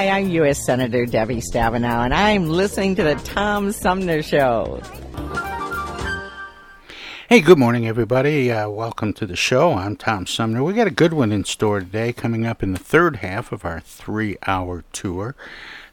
[0.00, 0.64] Hi, I'm U.S.
[0.64, 4.80] Senator Debbie Stabenow, and I'm listening to the Tom Sumner Show.
[7.28, 8.50] Hey, good morning, everybody.
[8.50, 9.74] Uh, welcome to the show.
[9.74, 10.64] I'm Tom Sumner.
[10.64, 13.66] We got a good one in store today, coming up in the third half of
[13.66, 15.36] our three-hour tour,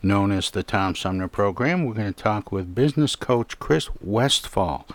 [0.02, 1.84] known as the Tom Sumner Program.
[1.84, 4.88] We're going to talk with business coach Chris Westfall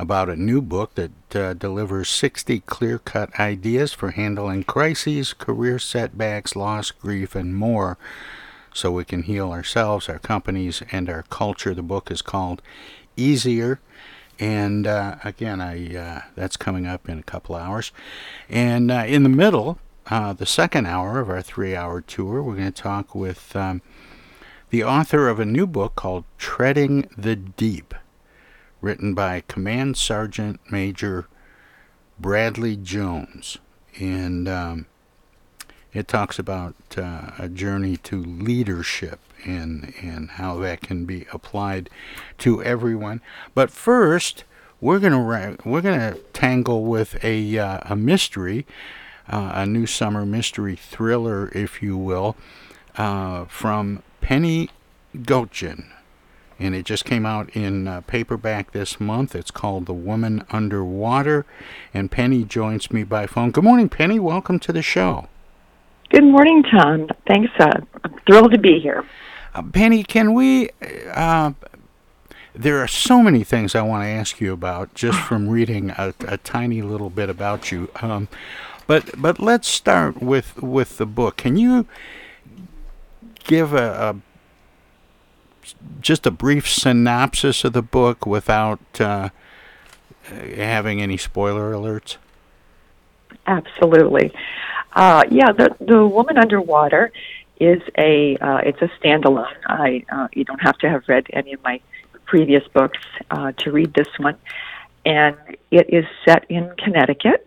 [0.00, 6.56] about a new book that uh, delivers 60 clear-cut ideas for handling crises, career setbacks,
[6.56, 7.96] loss, grief, and more,
[8.72, 11.74] so we can heal ourselves, our companies, and our culture.
[11.74, 12.62] The book is called
[13.16, 13.80] Easier
[14.38, 17.92] and uh, again, I uh, that's coming up in a couple hours.
[18.48, 22.72] And uh, in the middle, uh, the second hour of our three-hour tour, we're going
[22.72, 23.82] to talk with um,
[24.70, 27.94] the author of a new book called "Treading the Deep,"
[28.80, 31.26] written by Command Sergeant Major
[32.20, 33.58] Bradley Jones,
[33.98, 34.86] and um,
[35.92, 41.88] it talks about uh, a journey to leadership and and how that can be applied
[42.38, 43.20] to everyone.
[43.54, 44.44] But first,
[44.80, 48.66] we're gonna we're gonna tangle with a uh, a mystery,
[49.28, 52.36] uh, a new summer mystery thriller, if you will,
[52.96, 54.70] uh, from Penny
[55.16, 55.86] Goetjen.
[56.60, 59.36] And it just came out in uh, paperback this month.
[59.36, 61.46] It's called The Woman Underwater.
[61.94, 63.52] And Penny joins me by phone.
[63.52, 64.18] Good morning, Penny.
[64.18, 65.28] Welcome to the show.
[66.10, 67.08] Good morning, Tom.
[67.26, 67.52] Thanks.
[67.58, 69.04] Uh, I'm thrilled to be here.
[69.54, 70.70] Uh, Penny, can we?
[71.12, 71.52] Uh,
[72.54, 76.14] there are so many things I want to ask you about just from reading a,
[76.26, 77.90] a tiny little bit about you.
[78.00, 78.28] Um,
[78.86, 81.36] but but let's start with with the book.
[81.36, 81.86] Can you
[83.44, 84.16] give a, a
[86.00, 89.28] just a brief synopsis of the book without uh,
[90.22, 92.16] having any spoiler alerts?
[93.46, 94.32] Absolutely.
[94.92, 97.12] Uh, yeah, the the woman underwater
[97.60, 99.54] is a uh, it's a standalone.
[99.66, 101.80] I uh, you don't have to have read any of my
[102.24, 102.98] previous books
[103.30, 104.36] uh, to read this one,
[105.04, 105.36] and
[105.70, 107.46] it is set in Connecticut.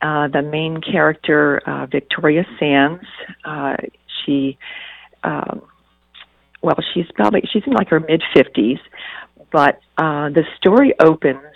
[0.00, 3.04] Uh, the main character, uh, Victoria Sands,
[3.44, 3.76] uh,
[4.24, 4.58] she,
[5.22, 5.62] um,
[6.60, 8.78] well, she's probably she's in like her mid fifties,
[9.52, 11.51] but uh, the story opens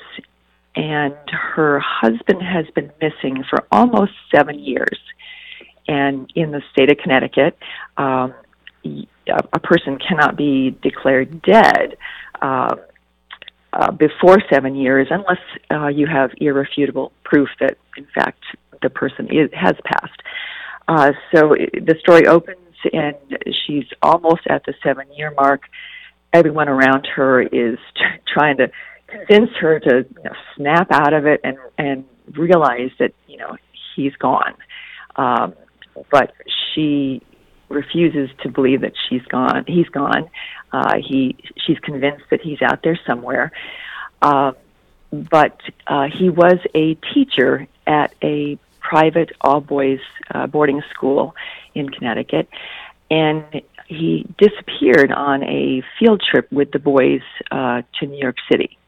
[0.77, 4.99] and her husband has been missing for almost seven years.
[5.89, 7.57] And in the state of Connecticut,
[7.97, 8.35] um,
[9.53, 11.97] a person cannot be declared dead
[12.43, 12.77] uh,
[13.73, 18.43] uh, before seven years unless uh, you have irrefutable proof that, in fact,
[18.83, 20.21] the person is, has passed.
[20.89, 22.59] Uh, so the story opens,
[22.93, 23.17] and
[23.67, 25.63] she's almost at the seven year mark.
[26.33, 28.71] Everyone around her is t- trying to
[29.07, 33.57] convince her to you know, snap out of it and and realize that you know
[33.95, 34.55] he's gone.
[35.17, 35.55] Um,
[36.11, 36.33] but
[36.75, 37.23] she
[37.69, 39.65] refuses to believe that she's gone.
[39.67, 40.31] He's gone.
[40.73, 41.37] Uh, he
[41.67, 43.53] she's convinced that he's out there somewhere.
[44.23, 44.53] Uh,
[45.11, 50.01] but uh, he was a teacher at a private all boys
[50.33, 51.35] uh, boarding school
[51.75, 52.49] in Connecticut,
[53.11, 53.45] and
[53.87, 57.21] he disappeared on a field trip with the boys
[57.51, 58.79] uh, to New York City.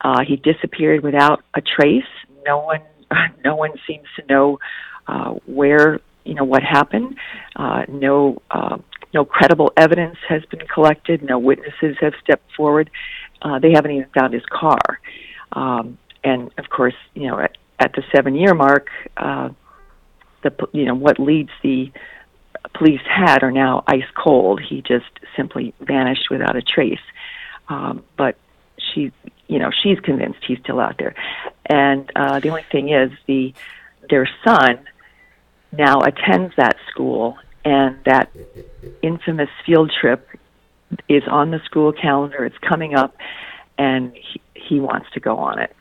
[0.00, 2.04] Uh, he disappeared without a trace.
[2.46, 2.82] No one,
[3.44, 4.58] no one seems to know
[5.06, 7.16] uh, where you know what happened.
[7.56, 8.78] Uh, no, uh,
[9.14, 11.22] no credible evidence has been collected.
[11.22, 12.90] No witnesses have stepped forward.
[13.40, 14.78] Uh, they haven't even found his car.
[15.52, 19.50] Um, and of course, you know, at, at the seven-year mark, uh,
[20.42, 21.90] the you know what leads the
[22.74, 24.60] police had are now ice cold.
[24.60, 26.98] He just simply vanished without a trace.
[27.68, 28.36] Um, but
[28.78, 29.12] she,
[29.48, 31.14] you know, she's convinced he's still out there.
[31.66, 33.54] And uh, the only thing is, the
[34.08, 34.78] their son
[35.72, 38.30] now attends that school, and that
[39.02, 40.28] infamous field trip
[41.08, 42.44] is on the school calendar.
[42.44, 43.16] It's coming up,
[43.76, 45.74] and he, he wants to go on it.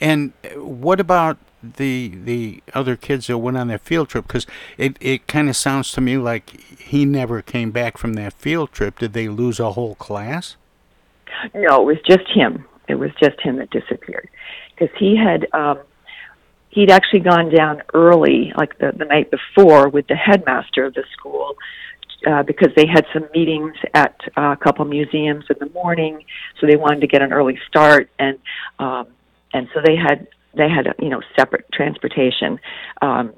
[0.00, 4.26] And what about the the other kids that went on that field trip?
[4.26, 4.46] Because
[4.76, 8.72] it, it kind of sounds to me like he never came back from that field
[8.72, 8.98] trip.
[8.98, 10.56] Did they lose a whole class?
[11.54, 12.64] No, it was just him.
[12.88, 14.28] It was just him that disappeared
[14.74, 15.80] because he had um,
[16.70, 21.04] he'd actually gone down early, like the the night before, with the headmaster of the
[21.12, 21.56] school.
[22.24, 26.24] Uh, because they had some meetings at uh, a couple museums in the morning,
[26.60, 28.38] so they wanted to get an early start, and
[28.78, 29.08] um,
[29.52, 32.60] and so they had they had you know separate transportation.
[33.00, 33.32] Um,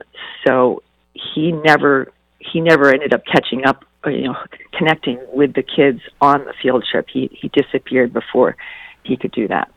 [0.47, 0.83] so
[1.15, 4.37] he never he never ended up catching up, you know,
[4.73, 7.07] connecting with the kids on the field trip.
[7.13, 8.57] He he disappeared before
[9.03, 9.71] he could do that.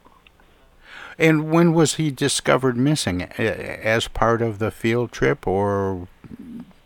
[1.19, 3.23] And when was he discovered missing?
[3.23, 6.07] As part of the field trip, or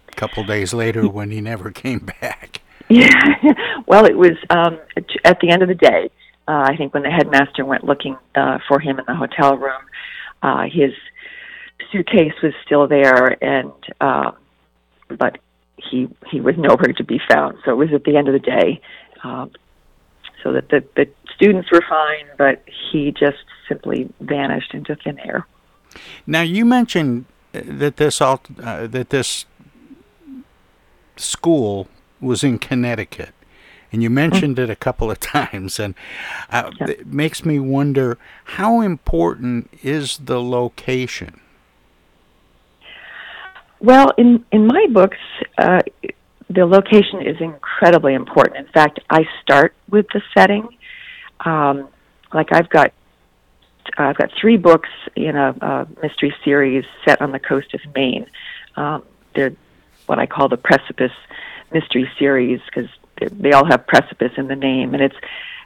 [0.08, 2.62] a couple days later when he never came back?
[2.90, 3.08] Yeah,
[3.88, 4.78] well, it was um,
[5.24, 6.10] at the end of the day.
[6.46, 9.82] Uh, I think when the headmaster went looking uh, for him in the hotel room,
[10.44, 10.92] uh, his
[11.90, 13.72] suitcase was still there, and
[14.02, 14.32] uh,
[15.08, 15.38] but
[15.89, 17.57] he he was nowhere to be found.
[17.66, 18.81] So it was at the end of the day.
[19.24, 19.48] Uh,
[20.44, 23.38] so that the, the students were fine, but he just
[23.68, 25.45] simply vanished into thin air.
[26.25, 29.45] Now you mentioned that this all uh, that this
[31.18, 31.88] school
[32.19, 33.33] was in Connecticut,
[33.92, 34.69] and you mentioned mm-hmm.
[34.72, 35.95] it a couple of times, and
[36.50, 36.89] uh, yeah.
[36.92, 41.41] it makes me wonder how important is the location.
[43.81, 45.18] Well, in in my books,
[45.57, 45.81] uh,
[46.50, 48.57] the location is incredibly important.
[48.57, 50.69] In fact, I start with the setting.
[51.44, 51.89] Um,
[52.31, 52.94] like I've got
[53.98, 58.28] I've got three books in a, a mystery series set on the coast of Maine.
[58.75, 59.54] Um, they're
[60.06, 61.12] what I call the precipice
[61.74, 62.89] mystery series because
[63.31, 65.18] they all have precipice in the name, and it's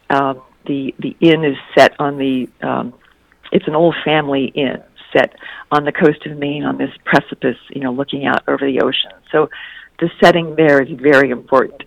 [0.10, 2.94] um, the the inn is set on the um,
[3.52, 4.82] it's an old family inn
[5.16, 5.36] set
[5.72, 9.12] on the coast of Maine on this precipice, you know, looking out over the ocean.
[9.32, 9.50] So
[10.00, 11.82] the setting there is very important.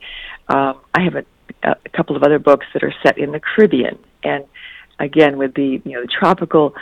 [0.48, 1.24] Um, I have a,
[1.62, 4.44] a couple of other books that are set in the Caribbean, and
[4.98, 6.74] again with the you know the tropical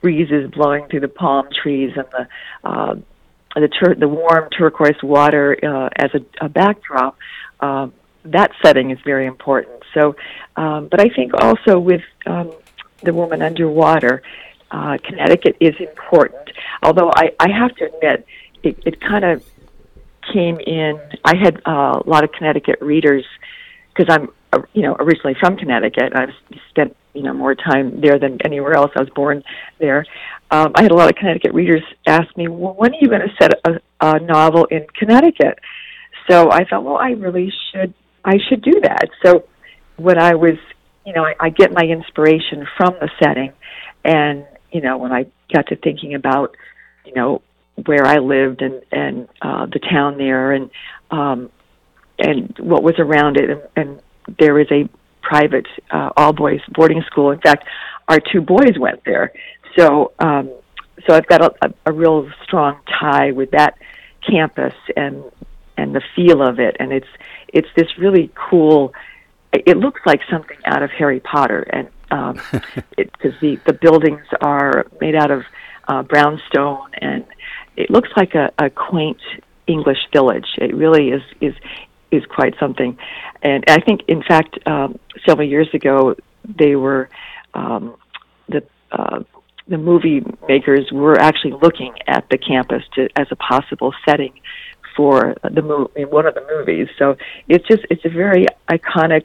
[0.00, 2.94] breezes blowing through the palm trees and the uh,
[3.54, 7.16] the tur- the warm turquoise water uh, as a, a backdrop.
[7.60, 7.88] Uh,
[8.24, 9.82] that setting is very important.
[9.94, 10.16] So,
[10.56, 12.52] um, but I think also with um,
[13.02, 14.22] the woman underwater,
[14.70, 16.50] uh, Connecticut is important.
[16.82, 18.26] Although I, I have to admit,
[18.62, 19.42] it, it kind of
[20.32, 21.00] came in.
[21.24, 23.24] I had uh, a lot of Connecticut readers
[23.94, 26.12] because I'm, uh, you know, originally from Connecticut.
[26.14, 26.34] I've
[26.70, 28.90] spent, you know, more time there than anywhere else.
[28.96, 29.42] I was born
[29.78, 30.04] there.
[30.50, 33.22] Um, I had a lot of Connecticut readers ask me, "Well, when are you going
[33.22, 35.58] to set a, a novel in Connecticut?"
[36.28, 37.94] So I thought, well, I really should.
[38.24, 39.08] I should do that.
[39.24, 39.44] So
[39.96, 40.56] when I was,
[41.04, 43.52] you know, I, I get my inspiration from the setting,
[44.04, 46.56] and you know, when I got to thinking about,
[47.04, 47.42] you know,
[47.84, 50.70] where I lived and and uh, the town there and
[51.10, 51.50] um,
[52.18, 54.02] and what was around it and, and
[54.38, 54.88] there is a
[55.22, 57.30] private uh, all boys boarding school.
[57.30, 57.66] In fact,
[58.08, 59.32] our two boys went there,
[59.76, 60.50] so um,
[61.06, 63.76] so I've got a, a, real strong tie with that
[64.28, 65.24] campus and
[65.76, 67.08] and the feel of it, and it's
[67.48, 68.94] it's this really cool.
[69.52, 72.40] It looks like something out of Harry Potter, and um,
[72.96, 75.44] because the the buildings are made out of
[75.88, 77.24] uh, brownstone and
[77.76, 79.20] it looks like a, a quaint
[79.66, 80.46] English village.
[80.58, 81.54] It really is is
[82.10, 82.96] is quite something,
[83.42, 87.08] and I think, in fact, um, several years ago, they were
[87.54, 87.96] um,
[88.48, 89.22] the uh,
[89.68, 94.32] the movie makers were actually looking at the campus to as a possible setting
[94.96, 96.88] for the movie, one of the movies.
[96.98, 97.16] So
[97.48, 99.24] it's just it's a very iconic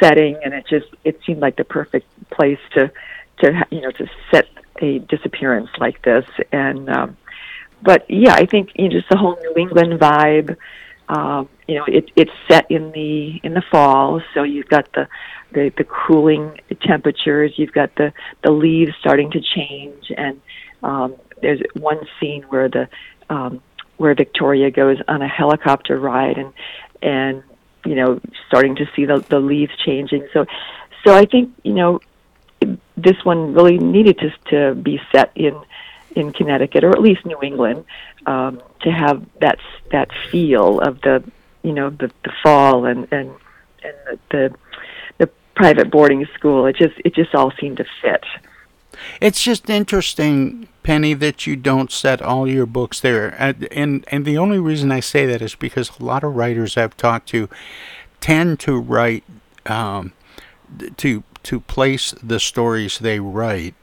[0.00, 2.90] setting, and it just it seemed like the perfect place to
[3.38, 4.46] to you know to set
[4.80, 7.16] a disappearance like this, and um,
[7.82, 10.56] but yeah, I think you know, just the whole New England vibe.
[11.06, 15.06] Um, you know, it, it's set in the in the fall, so you've got the,
[15.52, 17.52] the the cooling temperatures.
[17.56, 20.40] You've got the the leaves starting to change, and
[20.82, 22.88] um, there's one scene where the
[23.28, 23.60] um,
[23.98, 26.52] where Victoria goes on a helicopter ride, and
[27.02, 27.42] and
[27.84, 30.28] you know, starting to see the the leaves changing.
[30.32, 30.46] So,
[31.04, 32.00] so I think you know,
[32.96, 35.58] this one really needed to to be set in
[36.14, 37.84] in Connecticut or at least New England
[38.26, 39.58] um, to have that
[39.90, 41.24] that feel of the
[41.62, 43.30] you know the, the fall and and
[43.82, 44.54] and the, the
[45.18, 46.66] the private boarding school.
[46.66, 48.24] It just it just all seemed to fit.
[49.20, 53.34] It's just interesting, Penny, that you don't set all your books there.
[53.38, 56.76] And and and the only reason I say that is because a lot of writers
[56.76, 57.48] I've talked to
[58.20, 59.24] tend to write
[59.66, 60.12] um,
[60.96, 63.74] to to place the stories they write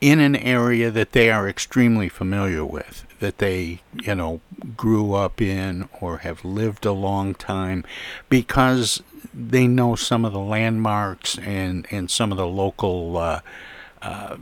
[0.00, 4.40] in an area that they are extremely familiar with, that they, you know,
[4.74, 7.84] grew up in or have lived a long time,
[8.30, 9.02] because
[9.34, 13.40] they know some of the landmarks and, and some of the local uh,
[14.02, 14.36] uh,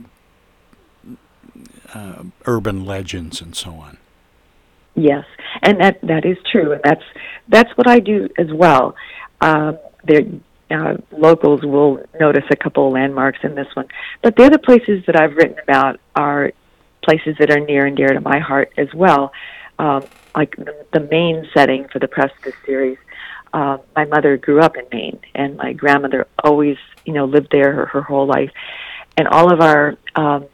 [1.93, 3.97] uh, urban legends and so on.
[4.95, 5.25] Yes,
[5.61, 7.03] and that that is true, and that's
[7.47, 8.95] that's what I do as well.
[9.41, 10.23] Um, there,
[10.71, 13.87] uh, locals will notice a couple of landmarks in this one,
[14.21, 16.51] but the other places that I've written about are
[17.03, 19.31] places that are near and dear to my heart as well.
[19.77, 20.03] Um,
[20.35, 22.97] like the, the Maine setting for the Precipice series.
[23.53, 27.73] Uh, my mother grew up in Maine, and my grandmother always, you know, lived there
[27.73, 28.51] her, her whole life.
[29.19, 30.45] And all of our um,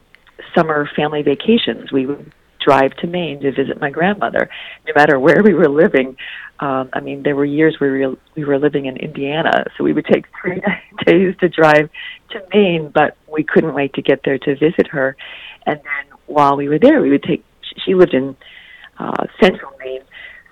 [0.52, 4.50] summer family vacations, we would drive to Maine to visit my grandmother,
[4.88, 6.16] no matter where we were living.
[6.58, 9.84] Um, I mean, there were years where we were, we were living in Indiana, so
[9.84, 10.60] we would take three
[11.06, 11.88] days to drive
[12.30, 15.16] to Maine, but we couldn't wait to get there to visit her.
[15.64, 17.44] And then while we were there, we would take.
[17.84, 18.36] She lived in
[18.98, 20.02] uh, central Maine,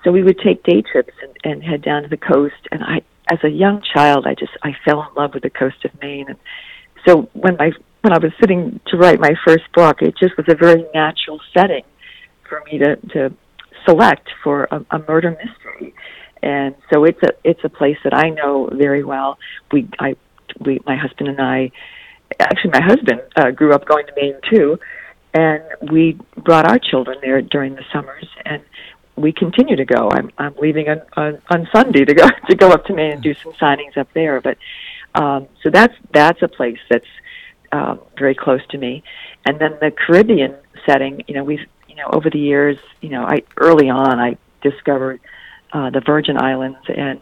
[0.05, 2.55] so we would take day trips and, and head down to the coast.
[2.71, 5.83] And I, as a young child, I just I fell in love with the coast
[5.83, 6.27] of Maine.
[6.29, 6.39] And
[7.05, 7.71] so when my
[8.05, 11.41] when I was sitting to write my first book, it just was a very natural
[11.57, 11.83] setting
[12.47, 13.33] for me to to
[13.83, 15.95] select for a, a murder mystery.
[16.43, 19.39] And so it's a it's a place that I know very well.
[19.71, 20.15] We I
[20.63, 21.71] we my husband and I
[22.39, 24.77] actually my husband uh, grew up going to Maine too,
[25.33, 28.61] and we brought our children there during the summers and
[29.15, 30.11] we continue to go.
[30.11, 33.23] I'm I'm leaving on, on on Sunday to go to go up to Maine and
[33.23, 34.41] do some signings up there.
[34.41, 34.59] But
[35.15, 37.07] um, so that's that's a place that's
[37.75, 39.03] um, very close to me.
[39.45, 40.55] And then the Caribbean
[40.85, 44.37] setting, you know, we've, you know, over the years, you know, I early on I
[44.61, 45.19] discovered
[45.73, 47.21] uh, the Virgin Islands and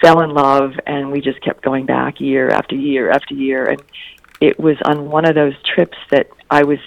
[0.00, 3.66] fell in love, and we just kept going back year after year after year.
[3.66, 3.82] And
[4.40, 6.78] it was on one of those trips that I was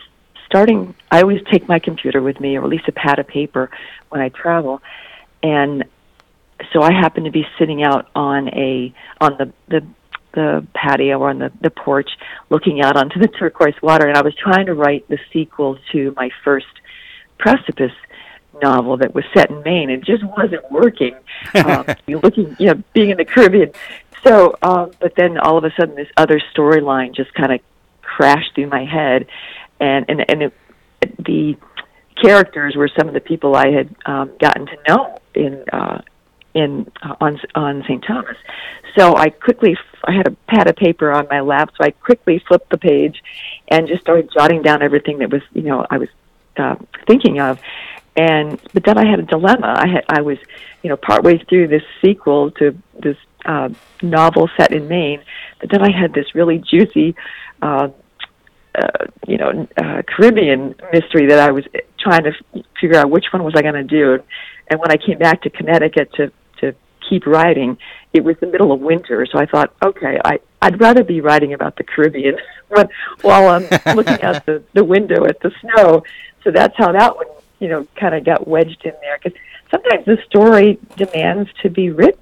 [0.45, 0.95] starting.
[1.11, 3.69] I always take my computer with me, or at least a pad of paper,
[4.09, 4.81] when I travel,
[5.43, 5.85] and
[6.73, 9.81] so I happened to be sitting out on a on the the
[10.33, 12.09] the patio or on the, the porch
[12.49, 16.13] looking out onto the turquoise water and I was trying to write the sequel to
[16.15, 16.67] my first
[17.37, 17.93] precipice
[18.61, 19.89] novel that was set in Maine.
[19.89, 21.15] It just wasn't working.
[21.65, 23.71] um, looking, you know, being in the Caribbean.
[24.25, 27.61] So, um, but then all of a sudden, this other storyline just kind of
[28.01, 29.27] crashed through my head,
[29.79, 30.53] and and and it,
[31.17, 31.55] the
[32.21, 36.01] characters were some of the people I had um, gotten to know in uh,
[36.53, 38.03] in on on St.
[38.05, 38.37] Thomas.
[38.97, 42.43] So I quickly I had a pad of paper on my lap, so I quickly
[42.47, 43.23] flipped the page
[43.67, 46.09] and just started jotting down everything that was you know I was
[46.57, 46.75] uh,
[47.07, 47.59] thinking of.
[48.15, 49.75] And but then I had a dilemma.
[49.77, 50.37] I had I was
[50.83, 53.69] you know partway through this sequel to this uh,
[54.01, 55.21] novel set in Maine,
[55.59, 57.15] but then I had this really juicy.
[57.61, 57.89] Uh,
[58.75, 61.65] uh, you know, uh, Caribbean mystery that I was
[61.99, 64.23] trying to f- figure out which one was I going to do.
[64.67, 66.31] And when I came back to Connecticut to
[67.09, 67.77] keep writing,
[68.13, 71.53] it was the middle of winter, so I thought, okay, I I'd rather be writing
[71.53, 72.37] about the Caribbean
[72.67, 72.87] when,
[73.21, 76.03] while I'm looking out the the window at the snow.
[76.43, 77.27] So that's how that one,
[77.59, 79.37] you know, kind of got wedged in there because
[79.71, 82.21] sometimes the story demands to be written,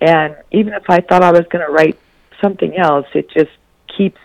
[0.00, 1.98] and even if I thought I was going to write
[2.42, 3.50] something else, it just
[3.96, 4.20] keeps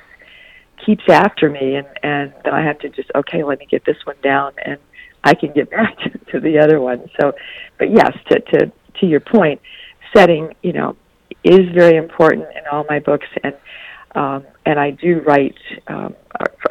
[0.85, 3.97] keeps after me, and and then I have to just okay, let me get this
[4.05, 4.77] one down and.
[5.25, 7.09] I can get back to, to the other one.
[7.17, 7.33] So,
[7.77, 9.62] but yes, to, to to your point,
[10.15, 10.96] setting, you know,
[11.43, 13.55] is very important in all my books, and
[14.15, 16.15] um, and I do write um,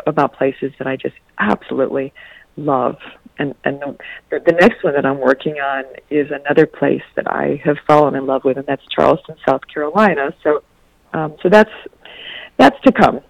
[0.07, 2.13] about places that I just absolutely
[2.57, 2.97] love.
[3.39, 3.81] And and
[4.31, 8.15] the, the next one that I'm working on is another place that I have fallen
[8.15, 10.35] in love with, and that's Charleston, South Carolina.
[10.43, 10.63] So,
[11.13, 11.71] um, so that's
[12.59, 13.21] that's to come.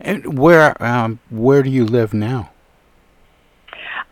[0.00, 2.50] And where um, where do you live now?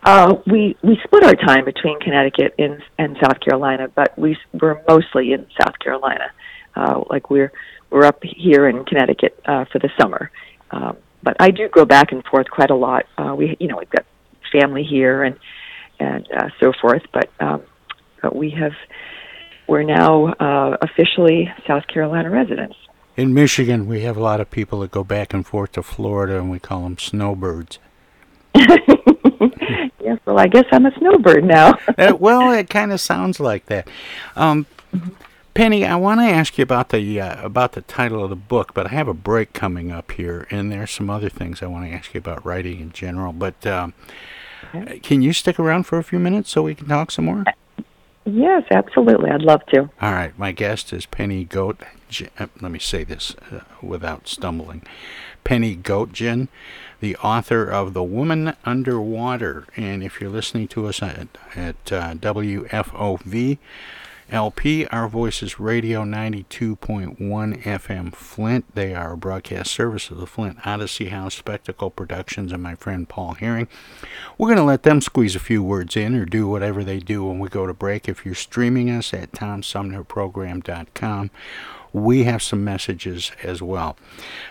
[0.03, 4.81] Uh, we we split our time between Connecticut and and South Carolina, but we we're
[4.87, 6.31] mostly in South Carolina.
[6.75, 7.51] Uh, like we're
[7.91, 10.31] we're up here in Connecticut uh, for the summer,
[10.71, 13.05] um, but I do go back and forth quite a lot.
[13.17, 14.05] Uh, we you know we've got
[14.51, 15.37] family here and
[15.99, 17.61] and uh, so forth, but um,
[18.23, 18.73] but we have
[19.67, 22.75] we're now uh, officially South Carolina residents.
[23.17, 26.39] In Michigan, we have a lot of people that go back and forth to Florida,
[26.39, 27.77] and we call them snowbirds.
[29.99, 31.77] yes, well, I guess I'm a snowbird now.
[31.97, 33.87] uh, well, it kind of sounds like that.
[34.35, 34.65] Um,
[35.53, 38.73] Penny, I want to ask you about the uh, about the title of the book,
[38.73, 41.85] but I have a break coming up here, and there's some other things I want
[41.85, 43.33] to ask you about writing in general.
[43.33, 43.93] But um,
[44.73, 44.99] okay.
[44.99, 47.43] can you stick around for a few minutes so we can talk some more?
[48.25, 49.31] Yes, absolutely.
[49.31, 49.89] I'd love to.
[50.01, 50.37] All right.
[50.37, 51.81] My guest is Penny Goat.
[52.37, 54.83] Uh, let me say this uh, without stumbling.
[55.43, 56.47] Penny Goetjen,
[56.99, 59.65] the author of The Woman Underwater.
[59.75, 63.57] And if you're listening to us at, at uh, WFOV,
[64.31, 68.63] LP, Our Voices Radio 92.1 FM Flint.
[68.73, 73.09] They are a broadcast service of the Flint Odyssey House Spectacle Productions and my friend
[73.09, 73.67] Paul Herring.
[74.37, 77.25] We're going to let them squeeze a few words in or do whatever they do
[77.25, 78.07] when we go to break.
[78.07, 81.31] If you're streaming us at TomSumnerProgram.com,
[81.93, 83.97] we have some messages as well.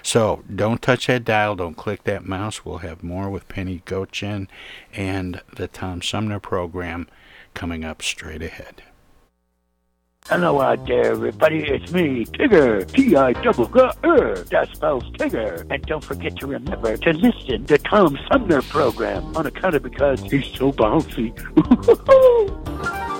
[0.03, 2.65] So don't touch that dial, don't click that mouse.
[2.65, 4.49] We'll have more with Penny Goetjen
[4.93, 7.09] and the Tom Sumner program
[7.55, 8.83] coming up straight ahead.
[10.29, 11.65] Hello out there, everybody.
[11.65, 12.87] It's me, Tigger.
[12.93, 14.37] T-I-double-G-R.
[14.37, 15.67] That spells Tigger.
[15.71, 20.21] And don't forget to remember to listen to Tom Sumner program on account of because
[20.21, 21.35] he's so bouncy.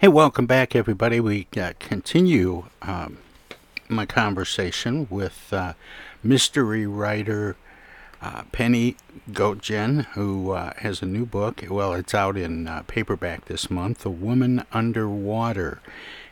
[0.00, 1.20] Hey, welcome back, everybody.
[1.20, 3.18] We uh, continue um,
[3.86, 5.74] my conversation with uh,
[6.22, 7.54] mystery writer
[8.22, 8.96] uh, Penny
[9.30, 11.62] Goetjen, who uh, has a new book.
[11.68, 15.82] Well, it's out in uh, paperback this month, A Woman Underwater.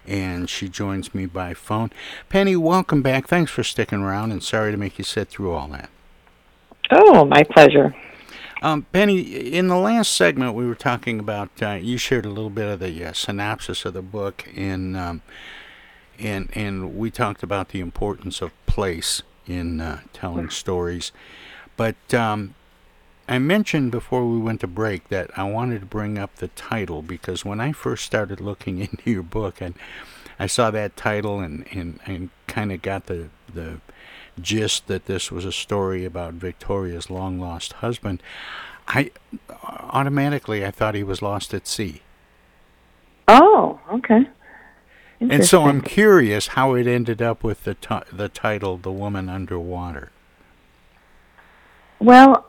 [0.07, 1.90] And she joins me by phone.
[2.31, 3.28] Penny, welcome back.
[3.28, 5.90] Thanks for sticking around, and sorry to make you sit through all that.
[6.90, 7.94] Oh, my pleasure.
[8.61, 11.51] Um, Penny, in the last segment, we were talking about.
[11.62, 15.23] Uh, you shared a little bit of the uh, synopsis of the book, and um,
[16.18, 21.12] and and we talked about the importance of place in uh, telling stories.
[21.77, 22.55] But um,
[23.29, 27.03] I mentioned before we went to break that I wanted to bring up the title
[27.03, 29.75] because when I first started looking into your book, and
[30.38, 33.81] I saw that title and and, and kind of got the the
[34.38, 38.22] gist that this was a story about Victoria's long lost husband,
[38.87, 39.11] I
[39.62, 42.03] automatically I thought he was lost at sea.
[43.27, 44.27] Oh, okay.
[45.20, 49.29] And so I'm curious how it ended up with the t- the title "The Woman
[49.29, 50.11] Underwater."
[51.98, 52.46] Well,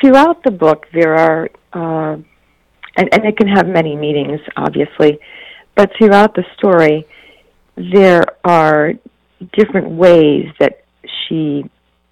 [0.00, 2.16] throughout the book there are, uh,
[2.96, 5.18] and, and it can have many meanings, obviously,
[5.74, 7.06] but throughout the story
[7.76, 8.94] there are
[9.52, 10.85] different ways that
[11.28, 11.68] she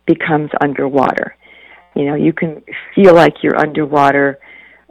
[0.06, 1.36] becomes underwater.
[1.94, 2.62] You know, you can
[2.94, 4.38] feel like you're underwater,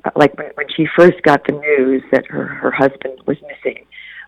[0.06, 3.86] uh, like when, when she first got the news that her her husband was missing.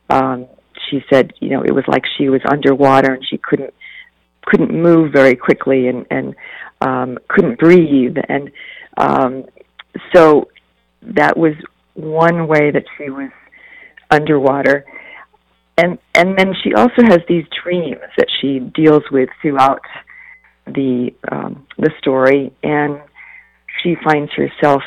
[0.10, 0.47] Um,
[0.89, 3.73] she said, you know, it was like she was underwater and she couldn't
[4.45, 6.36] couldn't move very quickly and and
[6.81, 8.51] um, couldn't breathe, and
[8.97, 9.45] um,
[10.13, 10.49] so
[11.01, 11.53] that was
[11.93, 13.31] one way that she was
[14.12, 14.86] underwater
[15.77, 19.81] and and then she also has these dreams that she deals with throughout
[20.65, 23.01] the um, the story, and
[23.81, 24.83] she finds herself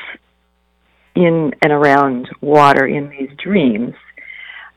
[1.15, 3.95] in and around water in these dreams.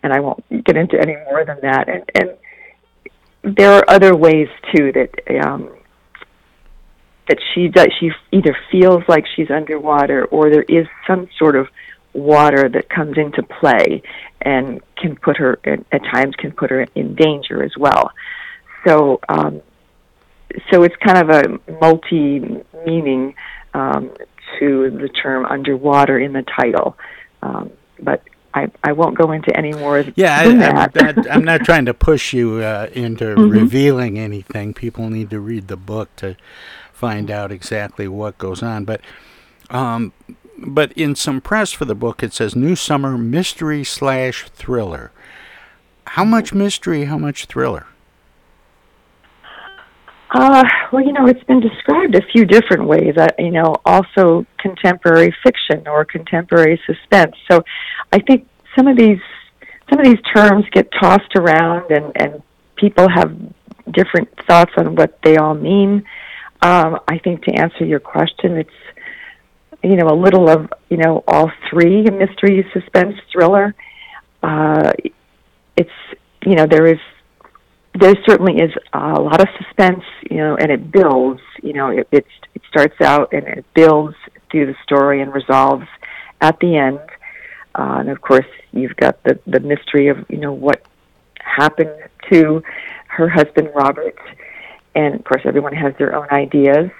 [0.03, 1.87] And I won't get into any more than that.
[1.87, 5.69] And and there are other ways too that um,
[7.29, 7.87] that she does.
[7.99, 11.67] She either feels like she's underwater, or there is some sort of
[12.13, 14.01] water that comes into play
[14.41, 18.11] and can put her at times can put her in danger as well.
[18.85, 19.61] So um,
[20.71, 22.39] so it's kind of a multi
[22.85, 23.35] meaning
[23.73, 24.11] um,
[24.59, 26.97] to the term underwater in the title,
[27.41, 28.23] um, but.
[28.53, 30.03] I, I won't go into any more.
[30.17, 33.49] Yeah, I, am I'm not trying to push you uh, into mm-hmm.
[33.49, 34.73] revealing anything.
[34.73, 36.35] People need to read the book to
[36.91, 38.83] find out exactly what goes on.
[38.83, 38.99] But
[39.69, 40.11] um,
[40.65, 45.11] but in some press for the book, it says new summer mystery slash thriller.
[46.05, 47.05] How much mystery?
[47.05, 47.87] How much thriller?
[50.31, 53.15] Uh, well, you know, it's been described a few different ways.
[53.17, 57.35] Uh, you know, also contemporary fiction or contemporary suspense.
[57.49, 57.63] So,
[58.13, 59.19] I think some of these
[59.89, 62.41] some of these terms get tossed around, and and
[62.75, 63.35] people have
[63.91, 66.05] different thoughts on what they all mean.
[66.61, 68.69] Um, I think to answer your question, it's
[69.83, 73.73] you know, a little of, you know, all three mystery, suspense, thriller.
[74.43, 74.91] Uh,
[75.75, 75.89] it's,
[76.45, 76.99] you know, there is,
[77.99, 82.07] there certainly is a lot of suspense, you know, and it builds, you know, it,
[82.11, 82.25] it
[82.69, 84.15] starts out and it builds
[84.49, 85.87] through the story and resolves
[86.39, 86.99] at the end.
[87.73, 90.85] Uh, and of course, you've got the, the mystery of, you know, what
[91.39, 91.91] happened
[92.31, 92.63] to
[93.07, 94.17] her husband, Robert.
[94.95, 96.91] And of course, everyone has their own ideas.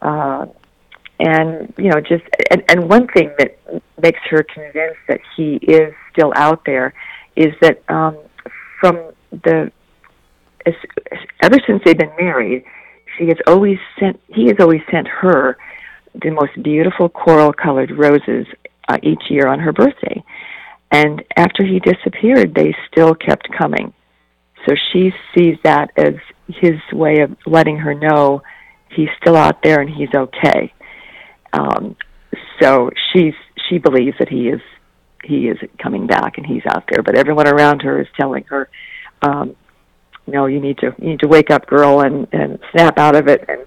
[0.00, 0.46] Uh,
[1.22, 3.56] and you know just and, and one thing that
[4.02, 6.92] makes her convinced that he is still out there
[7.36, 8.16] is that um
[8.80, 8.96] from
[9.30, 9.70] the
[10.66, 10.74] as,
[11.42, 12.64] ever since they've been married
[13.16, 15.56] she has always sent he has always sent her
[16.20, 18.46] the most beautiful coral colored roses
[18.88, 20.22] uh, each year on her birthday.
[20.90, 23.94] And after he disappeared they still kept coming.
[24.66, 26.14] So she sees that as
[26.48, 28.42] his way of letting her know
[28.90, 30.72] he's still out there and he's okay
[31.52, 31.96] um,
[32.60, 33.34] so she's
[33.68, 34.60] she believes that he is
[35.24, 38.68] he is coming back and he's out there, but everyone around her is telling her,
[39.22, 39.54] um,
[40.26, 43.28] "No, you need to you need to wake up, girl, and and snap out of
[43.28, 43.60] it and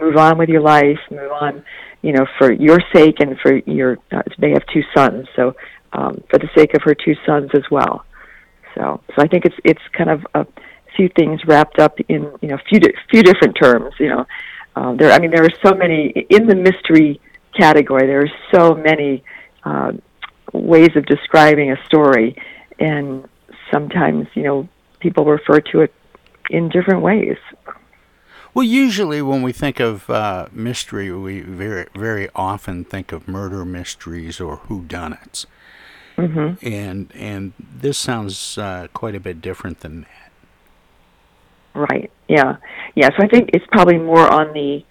[0.00, 1.62] move on with your life, move on,
[2.02, 3.98] you know, for your sake and for your.
[4.12, 5.54] Uh, they have two sons, so
[5.92, 8.04] um, for the sake of her two sons as well.
[8.74, 10.46] So, so I think it's it's kind of a
[10.96, 13.94] few things wrapped up in you know few di- few different terms.
[13.98, 14.26] You know,
[14.76, 15.12] um, there.
[15.12, 17.20] I mean, there are so many in the mystery
[17.54, 18.06] category.
[18.06, 19.22] There are so many
[19.64, 19.92] uh,
[20.52, 22.36] ways of describing a story,
[22.78, 23.28] and
[23.70, 24.68] sometimes you know
[25.00, 25.94] people refer to it
[26.50, 27.38] in different ways.
[28.52, 33.64] Well, usually when we think of uh, mystery, we very very often think of murder
[33.64, 35.46] mysteries or whodunits.
[36.16, 36.66] Mm-hmm.
[36.66, 40.30] And and this sounds uh, quite a bit different than that.
[41.74, 42.10] Right.
[42.28, 42.56] Yeah.
[42.94, 43.08] Yeah.
[43.16, 44.84] So I think it's probably more on the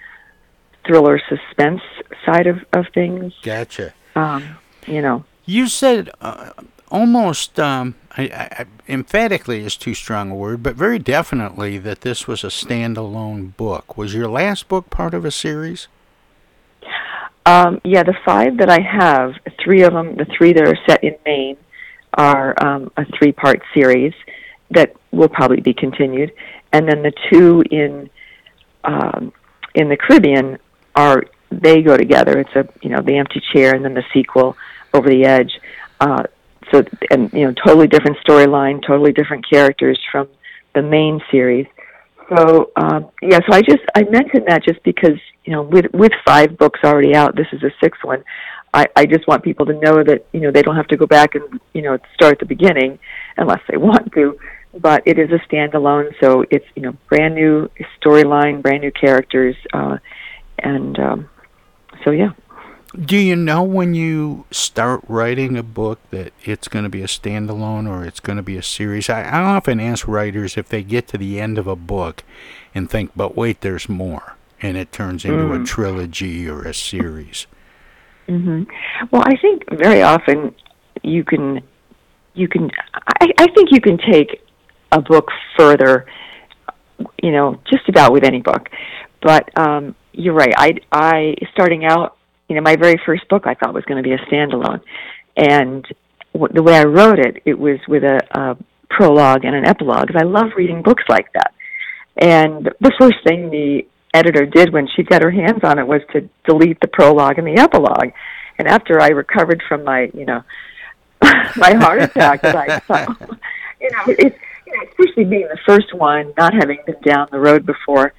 [0.85, 1.81] thriller suspense
[2.25, 3.33] side of of things.
[3.43, 3.93] Gotcha.
[4.15, 5.25] Um, you know.
[5.45, 6.51] You said uh,
[6.91, 12.27] almost um, I, I, emphatically is too strong a word, but very definitely that this
[12.27, 13.97] was a standalone book.
[13.97, 15.87] Was your last book part of a series?
[17.45, 21.03] Um, yeah, the five that I have, three of them, the three that are set
[21.03, 21.57] in Maine,
[22.15, 24.13] are um, a three-part series
[24.71, 26.31] that will probably be continued,
[26.73, 28.09] and then the two in
[28.83, 29.33] um,
[29.73, 30.57] in the Caribbean
[30.95, 32.39] are they go together.
[32.39, 34.55] It's a you know the empty chair and then the sequel,
[34.93, 35.59] Over the Edge.
[35.99, 36.23] Uh,
[36.71, 40.27] so and you know totally different storyline, totally different characters from
[40.75, 41.67] the Maine series.
[42.35, 46.11] So um, yeah, so I just I mentioned that just because you know with with
[46.25, 48.23] five books already out, this is the sixth one.
[48.71, 51.07] I, I just want people to know that you know they don't have to go
[51.07, 52.99] back and you know start at the beginning
[53.37, 54.37] unless they want to.
[54.79, 59.55] But it is a standalone, so it's you know brand new storyline, brand new characters,
[59.73, 59.97] uh,
[60.63, 61.29] and um,
[62.03, 62.31] so yeah.
[62.95, 67.07] Do you know when you start writing a book that it's going to be a
[67.07, 69.11] standalone or it's going to be a series?
[69.11, 72.23] I, I often ask writers if they get to the end of a book
[72.73, 75.61] and think, but wait, there's more, and it turns into mm.
[75.61, 77.45] a trilogy or a series.
[78.27, 78.63] Mm-hmm.
[79.11, 80.55] Well, I think very often
[81.03, 81.61] you can,
[82.33, 82.71] you can,
[83.21, 84.41] I, I think you can take
[84.91, 86.07] a book further,
[87.21, 88.69] you know, just about with any book.
[89.21, 90.53] But um, you're right.
[90.57, 92.17] I, I starting out
[92.49, 94.81] you know, my very first book I thought was going to be a standalone,
[95.37, 95.85] and
[96.33, 98.57] w- the way I wrote it, it was with a, a
[98.89, 100.07] prologue and an epilogue.
[100.07, 101.53] Because I love reading books like that.
[102.17, 106.01] And the first thing the editor did when she got her hands on it was
[106.11, 108.11] to delete the prologue and the epilogue.
[108.57, 110.43] And after I recovered from my, you know,
[111.21, 113.15] my heart attack, I thought,
[113.79, 117.39] you know, it's you know, especially being the first one, not having been down the
[117.39, 118.13] road before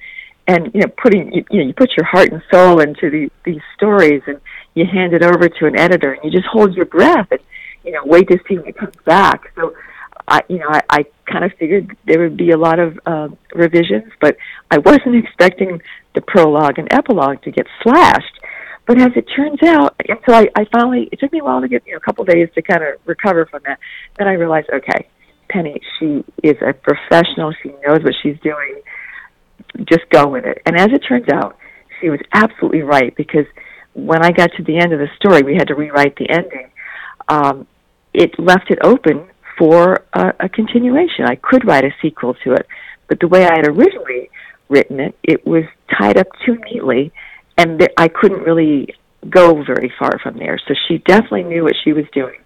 [0.51, 3.29] and you know putting you, you know you put your heart and soul into the,
[3.45, 4.39] these stories and
[4.73, 7.39] you hand it over to an editor and you just hold your breath and
[7.83, 9.51] you know wait to see when it comes back.
[9.55, 9.73] So
[10.27, 13.29] i you know i, I kind of figured there would be a lot of uh,
[13.55, 14.37] revisions but
[14.69, 15.81] i wasn't expecting
[16.13, 18.37] the prologue and epilogue to get slashed.
[18.87, 21.61] But as it turns out and so i, I finally it took me a while
[21.61, 23.79] to get you know a couple days to kind of recover from that.
[24.17, 25.07] Then i realized okay
[25.49, 27.53] penny she is a professional.
[27.61, 28.81] She knows what she's doing
[29.85, 30.61] just go with it.
[30.65, 31.57] And as it turns out,
[31.99, 33.45] she was absolutely right because
[33.93, 36.69] when I got to the end of the story, we had to rewrite the ending.
[37.27, 37.67] Um,
[38.13, 41.25] it left it open for a, a continuation.
[41.25, 42.65] I could write a sequel to it,
[43.07, 44.29] but the way I had originally
[44.69, 45.63] written it, it was
[45.97, 47.11] tied up too neatly,
[47.57, 48.95] and th- I couldn't really
[49.29, 50.59] go very far from there.
[50.67, 52.39] So she definitely knew what she was doing.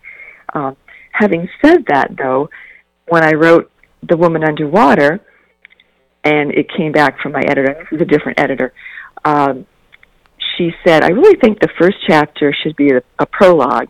[0.53, 0.75] Um,
[1.11, 2.49] having said that, though,
[3.07, 3.71] when I wrote
[4.07, 5.21] The Woman Underwater,
[6.25, 7.77] and it came back from my editor.
[7.79, 8.73] This is a different editor.
[9.23, 9.65] Um,
[10.57, 13.87] she said, "I really think the first chapter should be a, a prologue,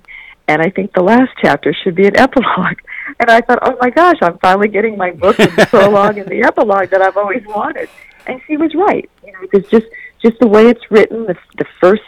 [0.48, 2.80] and I think the last chapter should be an epilogue."
[3.20, 6.30] And I thought, "Oh my gosh, I'm finally getting my book with the prologue and
[6.30, 7.90] the epilogue that I've always wanted."
[8.28, 9.88] And she was right, you know, because just
[10.22, 12.04] just the way it's written, the the first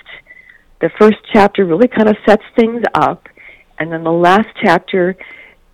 [0.81, 3.29] the first chapter really kind of sets things up,
[3.79, 5.15] and then the last chapter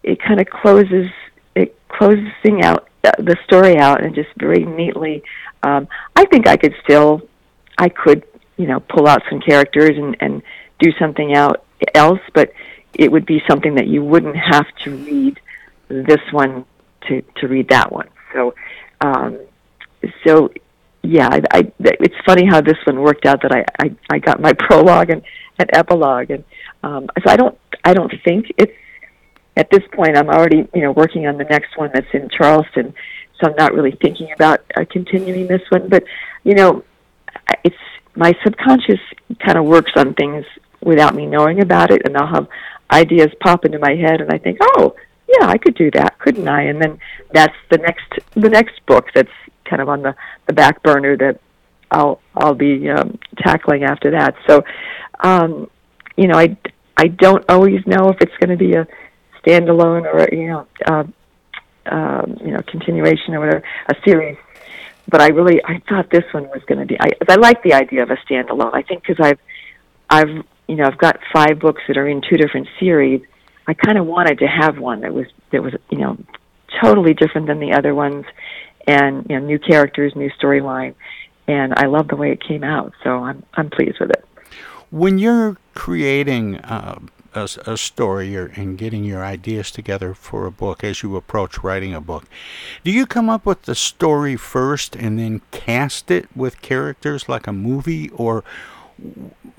[0.04, 1.10] it kind of closes
[1.56, 5.24] it closes thing out the story out and just very neatly.
[5.62, 7.22] Um, I think I could still,
[7.78, 8.24] I could,
[8.58, 10.42] you know, pull out some characters and and
[10.80, 12.52] do something out else, but
[12.94, 15.39] it would be something that you wouldn't have to read
[15.89, 16.66] this one
[17.08, 18.10] to to read that one.
[18.34, 18.56] So,
[19.02, 19.39] um,
[20.26, 20.50] so
[21.02, 24.39] yeah, I, I, it's funny how this one worked out that I I, I got
[24.39, 25.24] my prologue and,
[25.60, 26.44] and epilogue, and
[26.84, 28.72] um, so I don't I don't think it's
[29.56, 32.94] at this point, I'm already, you know, working on the next one that's in Charleston,
[33.39, 35.89] so I'm not really thinking about uh, continuing this one.
[35.89, 36.04] But,
[36.44, 36.84] you know,
[37.63, 37.76] it's
[38.16, 39.00] my subconscious
[39.46, 40.46] kind of works on things
[40.82, 42.48] without me knowing about it, and I'll have
[42.92, 44.96] ideas pop into my head, and I think, oh,
[45.28, 46.63] yeah, I could do that, couldn't I?
[46.63, 47.00] And then
[47.32, 49.32] that's the next the next book that's
[49.66, 50.16] kind of on the
[50.48, 51.39] the back burner that
[51.92, 54.36] I'll I'll be um, tackling after that.
[54.48, 54.63] So,
[55.22, 55.70] um,
[56.18, 56.58] you know, I
[56.98, 58.86] I don't always know if it's going to be a
[59.43, 61.03] standalone or you know uh,
[61.86, 64.38] um, you know continuation or whatever a series.
[65.08, 66.97] But I really I thought this one was going to be.
[66.99, 68.73] I I like the idea of a standalone.
[68.73, 69.39] I think because I've
[70.10, 73.21] I've you know I've got five books that are in two different series.
[73.67, 76.17] I kind of wanted to have one that was that was you know
[76.82, 78.25] totally different than the other ones,
[78.88, 80.95] and you know new characters, new storyline,
[81.47, 82.93] and I love the way it came out.
[83.03, 84.25] So I'm I'm pleased with it.
[84.89, 86.99] When you're creating uh,
[87.36, 91.63] a, a, story or, and getting your ideas together for a book as you approach
[91.63, 92.26] writing a book,
[92.84, 97.48] do you come up with the story first and then cast it with characters like
[97.48, 98.43] a movie, or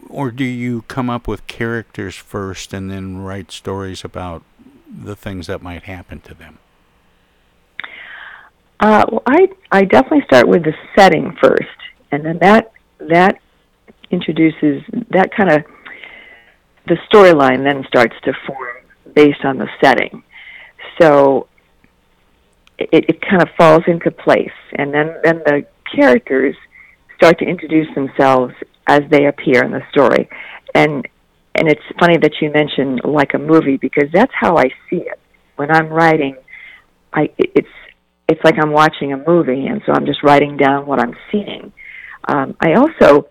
[0.09, 4.43] or do you come up with characters first and then write stories about
[4.87, 6.59] the things that might happen to them?
[8.81, 11.79] Uh, well, I I definitely start with the setting first,
[12.13, 13.41] and then that that
[14.11, 15.65] introduces that kind of
[16.87, 18.77] the storyline then starts to form
[19.15, 20.23] based on the setting.
[21.01, 21.49] So
[22.79, 26.57] it, it kind of falls into place, and then then the characters
[27.17, 28.55] start to introduce themselves
[28.87, 30.29] as they appear in the story,
[30.75, 31.07] and
[31.55, 35.19] and it's funny that you mentioned like a movie because that's how I see it
[35.57, 36.37] when I'm writing.
[37.13, 37.69] I it's
[38.29, 41.73] it's like I'm watching a movie, and so I'm just writing down what I'm seeing.
[42.27, 43.29] Um, I also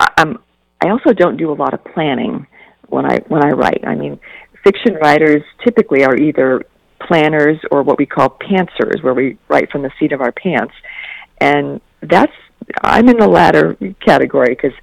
[0.00, 0.38] I'm
[0.80, 2.46] I also don't do a lot of planning
[2.88, 3.84] when I when I write.
[3.86, 4.18] I mean,
[4.64, 6.62] fiction writers typically are either
[7.06, 10.74] planners or what we call pantsers, where we write from the seat of our pants,
[11.40, 12.32] and that's
[12.82, 14.76] I'm in the latter category because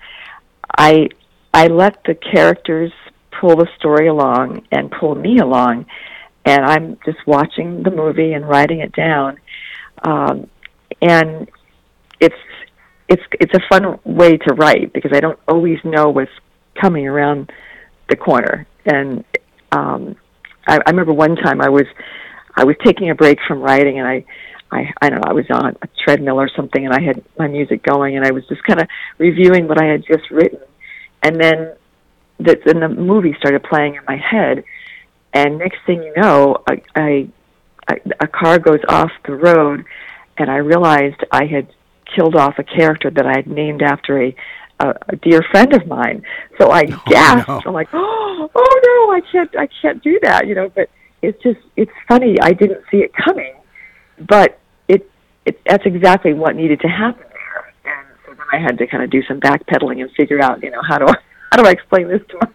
[0.77, 1.09] I
[1.53, 2.91] I let the characters
[3.39, 5.85] pull the story along and pull me along,
[6.45, 9.37] and I'm just watching the movie and writing it down,
[10.03, 10.49] um,
[11.01, 11.49] and
[12.19, 12.35] it's
[13.07, 16.31] it's it's a fun way to write because I don't always know what's
[16.79, 17.51] coming around
[18.09, 18.67] the corner.
[18.85, 19.23] And
[19.71, 20.15] um,
[20.67, 21.85] I, I remember one time I was
[22.55, 24.25] I was taking a break from writing, and I
[24.71, 27.47] I I don't know I was on a treadmill or something, and I had my
[27.47, 28.87] music going, and I was just kind of
[29.17, 30.59] reviewing what I had just written,
[31.21, 31.73] and then
[32.39, 34.63] the then the movie started playing in my head,
[35.33, 37.29] and next thing you know, I, I,
[37.87, 39.85] I a car goes off the road,
[40.37, 41.67] and I realized I had
[42.15, 44.35] killed off a character that I had named after a
[44.79, 46.23] a, a dear friend of mine.
[46.59, 47.47] So I oh, gasped.
[47.47, 47.61] No.
[47.65, 50.69] I'm like, oh, oh no, I can't, I can't do that, you know.
[50.69, 50.89] But
[51.21, 52.37] it's just, it's funny.
[52.41, 53.55] I didn't see it coming,
[54.27, 55.09] but it,
[55.45, 57.73] it that's exactly what needed to happen there.
[57.85, 60.71] And so then I had to kind of do some backpedaling and figure out, you
[60.71, 61.13] know, how do I,
[61.51, 62.47] how do I explain this to my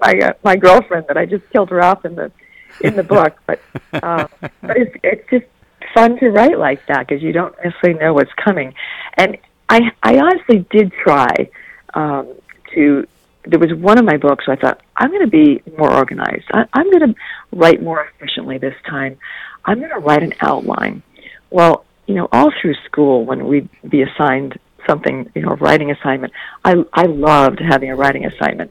[0.00, 2.32] my, uh, my girlfriend that I just killed her off in the
[2.80, 3.36] in the book.
[3.46, 3.60] But
[3.92, 5.46] uh, but it's it's just
[5.94, 8.74] fun to write like that because you don't necessarily know what's coming.
[9.14, 9.38] And
[9.68, 11.50] I I honestly did try
[11.94, 12.34] um,
[12.74, 13.06] to.
[13.46, 16.44] There was one of my books where I thought I'm going to be more organized.
[16.52, 17.14] I, I'm going to
[17.52, 19.16] write more efficiently this time.
[19.64, 21.02] I'm going to write an outline.
[21.48, 25.90] Well, you know, all through school when we'd be assigned something, you know, a writing
[25.90, 26.32] assignment,
[26.64, 28.70] I I loved having a writing assignment.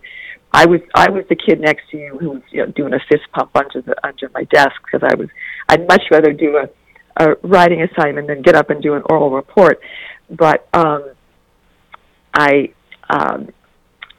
[0.51, 2.99] I was I was the kid next to you who was you know, doing a
[3.09, 5.29] fist pump under the under my desk because I was
[5.67, 6.69] I'd much rather do a
[7.19, 9.79] a writing assignment than get up and do an oral report.
[10.29, 11.11] But um,
[12.33, 12.73] I,
[13.09, 13.49] um,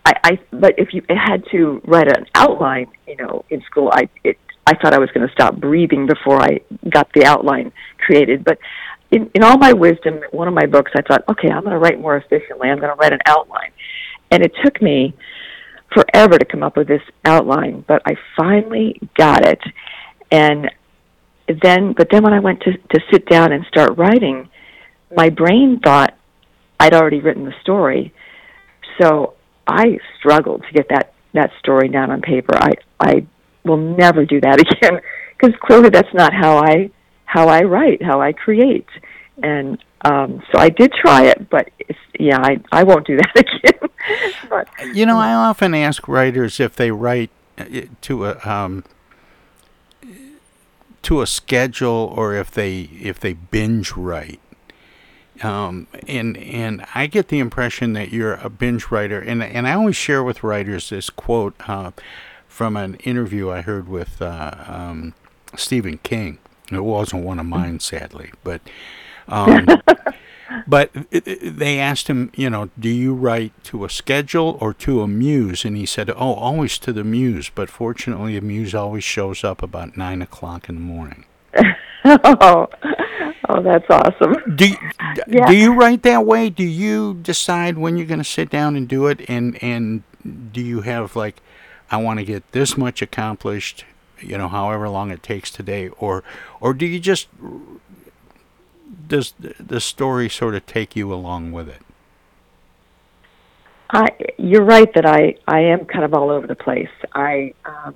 [0.04, 4.08] I, I, but if you had to write an outline, you know, in school, I,
[4.22, 8.44] it, I thought I was going to stop breathing before I got the outline created.
[8.44, 8.58] But
[9.10, 11.78] in, in all my wisdom, one of my books, I thought, okay, I'm going to
[11.78, 12.68] write more efficiently.
[12.68, 13.72] I'm going to write an outline,
[14.30, 15.14] and it took me
[15.92, 19.60] forever to come up with this outline, but I finally got it.
[20.30, 20.70] And
[21.62, 24.48] then, but then when I went to to sit down and start writing,
[25.14, 26.16] my brain thought
[26.78, 28.12] I'd already written the story,
[29.00, 29.34] so
[29.66, 32.56] I struggled to get that that story down on paper.
[32.56, 33.26] I I
[33.64, 35.00] will never do that again
[35.36, 36.90] because clearly that's not how I
[37.24, 38.88] how I write, how I create,
[39.42, 43.36] and um, so I did try it, but it's, yeah, I I won't do that
[43.36, 43.90] again.
[44.48, 47.64] but, you know, I often ask writers if they write uh,
[48.02, 48.84] to a um,
[51.02, 54.40] to a schedule or if they if they binge write.
[55.42, 59.72] Um, and and I get the impression that you're a binge writer, and and I
[59.72, 61.92] always share with writers this quote uh,
[62.46, 65.14] from an interview I heard with uh, um,
[65.56, 66.38] Stephen King.
[66.70, 68.60] It wasn't one of mine, sadly, but
[69.28, 69.66] um,
[70.66, 75.08] But they asked him, you know, do you write to a schedule or to a
[75.08, 75.64] muse?
[75.64, 77.50] And he said, oh, always to the muse.
[77.54, 81.24] But fortunately, the muse always shows up about nine o'clock in the morning.
[82.04, 82.68] oh,
[83.48, 84.56] oh, that's awesome.
[84.56, 84.68] Do
[85.26, 85.46] yeah.
[85.48, 86.50] do you write that way?
[86.50, 89.28] Do you decide when you're going to sit down and do it?
[89.28, 90.02] And and
[90.52, 91.40] do you have like,
[91.90, 93.84] I want to get this much accomplished,
[94.20, 96.22] you know, however long it takes today, or
[96.60, 97.28] or do you just
[99.08, 101.82] does the story sort of take you along with it?
[103.92, 106.88] I, you're right that I, I am kind of all over the place.
[107.12, 107.94] I, um,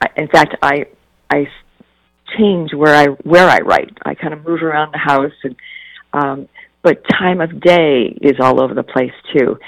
[0.00, 0.86] I, in fact, I,
[1.28, 1.48] I
[2.36, 3.96] change where I where I write.
[4.04, 5.56] I kind of move around the house, and
[6.12, 6.48] um,
[6.82, 9.58] but time of day is all over the place too.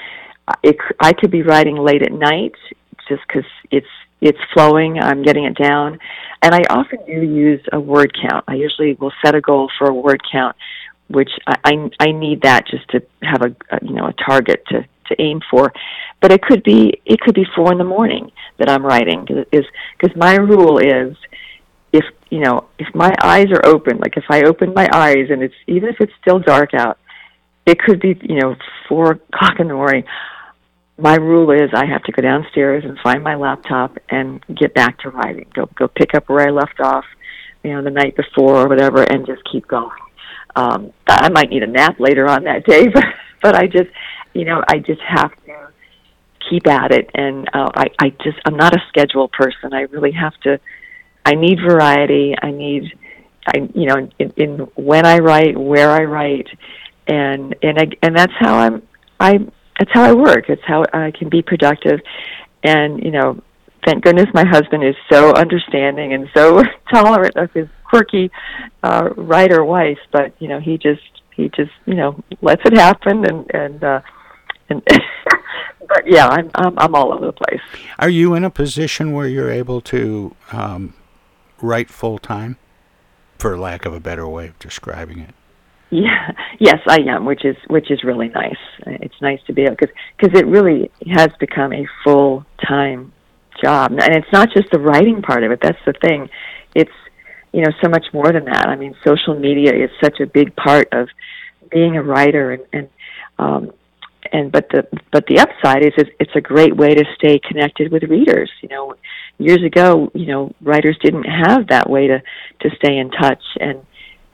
[0.47, 2.55] Uh, It, I could be writing late at night
[3.09, 3.87] just because it's
[4.21, 4.99] it's flowing.
[4.99, 5.99] I'm getting it down,
[6.43, 8.45] and I often do use a word count.
[8.49, 10.57] I usually will set a goal for a word count,
[11.09, 14.65] which I I, I need that just to have a, a you know a target
[14.69, 15.73] to to aim for.
[16.21, 19.65] But it could be it could be four in the morning that I'm writing is
[19.99, 21.17] because my rule is
[21.93, 25.43] if you know if my eyes are open like if i open my eyes and
[25.43, 26.99] it's even if it's still dark out
[27.67, 28.55] it could be you know
[28.89, 30.05] four o'clock in the morning
[31.01, 34.99] my rule is i have to go downstairs and find my laptop and get back
[34.99, 37.05] to writing go go pick up where i left off
[37.63, 39.91] you know the night before or whatever and just keep going
[40.57, 43.05] um i might need a nap later on that day but
[43.43, 43.91] but i just
[44.35, 45.69] you know i just have to
[46.49, 50.13] keep at it and uh, i i just i'm not a schedule person i really
[50.13, 50.59] have to
[51.25, 52.35] I need variety.
[52.41, 52.99] I need,
[53.47, 56.49] I you know, in, in when I write, where I write,
[57.07, 58.83] and and I, and that's how I'm.
[59.19, 59.47] I
[59.81, 60.51] that's how I work.
[60.51, 62.01] It's how I can be productive,
[62.63, 63.43] and you know,
[63.87, 66.63] thank goodness my husband is so understanding and so
[66.93, 68.31] tolerant of his quirky
[68.83, 69.99] uh, writer wife.
[70.13, 74.01] But you know, he just he just you know lets it happen, and and uh,
[74.69, 74.87] and.
[75.89, 77.61] but yeah, I'm, I'm I'm all over the place.
[77.99, 80.95] Are you in a position where you're able to um,
[81.61, 82.59] write full time,
[83.39, 85.35] for lack of a better way of describing it?
[85.91, 86.31] Yeah,
[86.61, 88.55] yes, I am, which is which is really nice.
[88.87, 93.13] It's nice to be able because because it really has become a full time
[93.63, 95.59] job, and it's not just the writing part of it.
[95.61, 96.29] That's the thing.
[96.77, 96.93] It's
[97.53, 98.69] you know so much more than that.
[98.69, 101.09] I mean, social media is such a big part of
[101.73, 102.89] being a writer, and and
[103.41, 103.73] um,
[104.33, 108.05] and but the but the upside is it's, a great way to stay connected with
[108.05, 108.51] readers.
[108.63, 108.95] You know,
[109.39, 112.23] years ago, you know, writers didn't have that way to
[112.61, 113.85] to stay in touch, and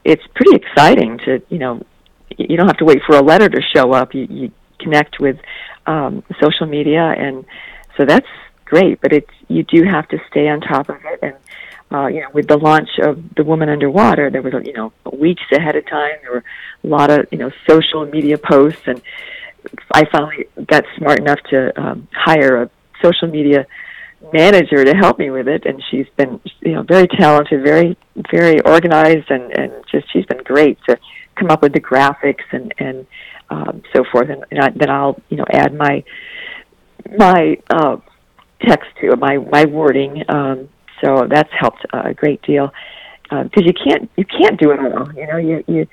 [0.07, 1.85] it's pretty exciting to you know
[2.37, 4.13] you don't have to wait for a letter to show up.
[4.13, 5.37] You, you connect with
[5.85, 7.45] um, social media, and
[7.97, 8.27] so that's
[8.65, 9.01] great.
[9.01, 11.35] But it's you do have to stay on top of it, and
[11.91, 15.43] uh, you know, with the launch of The Woman Underwater, there was you know weeks
[15.51, 16.15] ahead of time.
[16.21, 16.43] There were
[16.83, 19.01] a lot of you know social media posts, and
[19.93, 22.69] I finally got smart enough to um, hire a
[23.03, 23.67] social media
[24.33, 27.97] manager to help me with it, and she's been you know very talented, very
[28.31, 30.97] very organized, and and just she's been great to
[31.35, 33.07] come up with the graphics and and
[33.49, 36.03] um, so forth, and, and I, then I'll you know add my
[37.17, 37.97] my uh,
[38.61, 40.23] text to it, my my wording.
[40.29, 40.69] Um,
[41.03, 42.71] so that's helped a great deal
[43.23, 45.13] because you can't you can't do it all.
[45.13, 45.87] You know, you you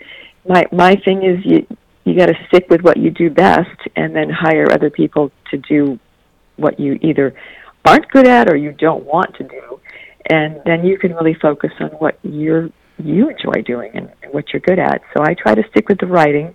[0.48, 1.66] my my thing is you
[2.04, 5.58] you got to stick with what you do best, and then hire other people to
[5.58, 5.98] do
[6.56, 7.34] what you either
[7.84, 9.80] aren't good at or you don't want to do,
[10.26, 14.52] and then you can really focus on what you're you enjoy doing and, and what
[14.52, 15.02] you're good at.
[15.14, 16.54] So I try to stick with the writing,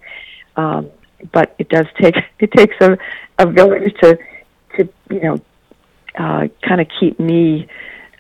[0.56, 0.90] um,
[1.34, 2.98] but it does take it takes a
[3.38, 4.18] a village to
[4.78, 5.38] to you know
[6.18, 7.68] uh, kind of keep me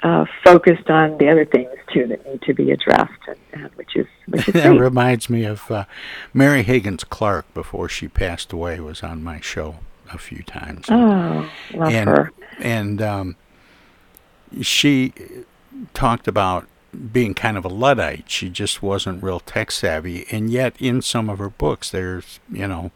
[0.03, 3.95] uh, focused on the other things too that need to be addressed, and, uh, which
[3.95, 5.85] is which is that reminds me of uh,
[6.33, 9.75] Mary Higgins Clark before she passed away was on my show
[10.13, 10.85] a few times.
[10.89, 12.31] Oh, love and her.
[12.59, 13.35] and um,
[14.61, 15.13] she
[15.93, 16.67] talked about
[17.11, 18.29] being kind of a luddite.
[18.29, 22.67] She just wasn't real tech savvy, and yet in some of her books, there's you
[22.67, 22.91] know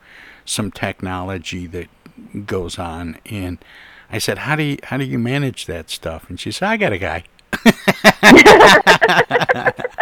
[0.46, 1.88] some technology that
[2.46, 3.18] goes on.
[3.26, 3.58] And
[4.12, 6.78] I said, "How do you how do you manage that stuff?" And she said, "I
[6.78, 7.24] got a guy."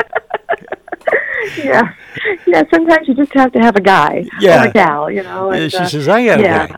[1.58, 1.94] yeah,
[2.46, 2.64] yeah.
[2.74, 4.64] Sometimes you just have to have a guy Yeah.
[4.66, 5.52] or a gal, you know.
[5.52, 6.68] Yeah, and, she uh, says, "I got a yeah.
[6.68, 6.78] guy."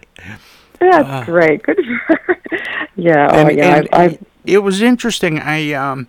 [0.79, 1.63] That's Uh, great.
[1.63, 2.37] Good for her.
[2.95, 3.27] Yeah.
[3.31, 3.75] Oh, and, yeah.
[3.77, 5.39] and I, I, it was interesting.
[5.39, 6.07] I, um,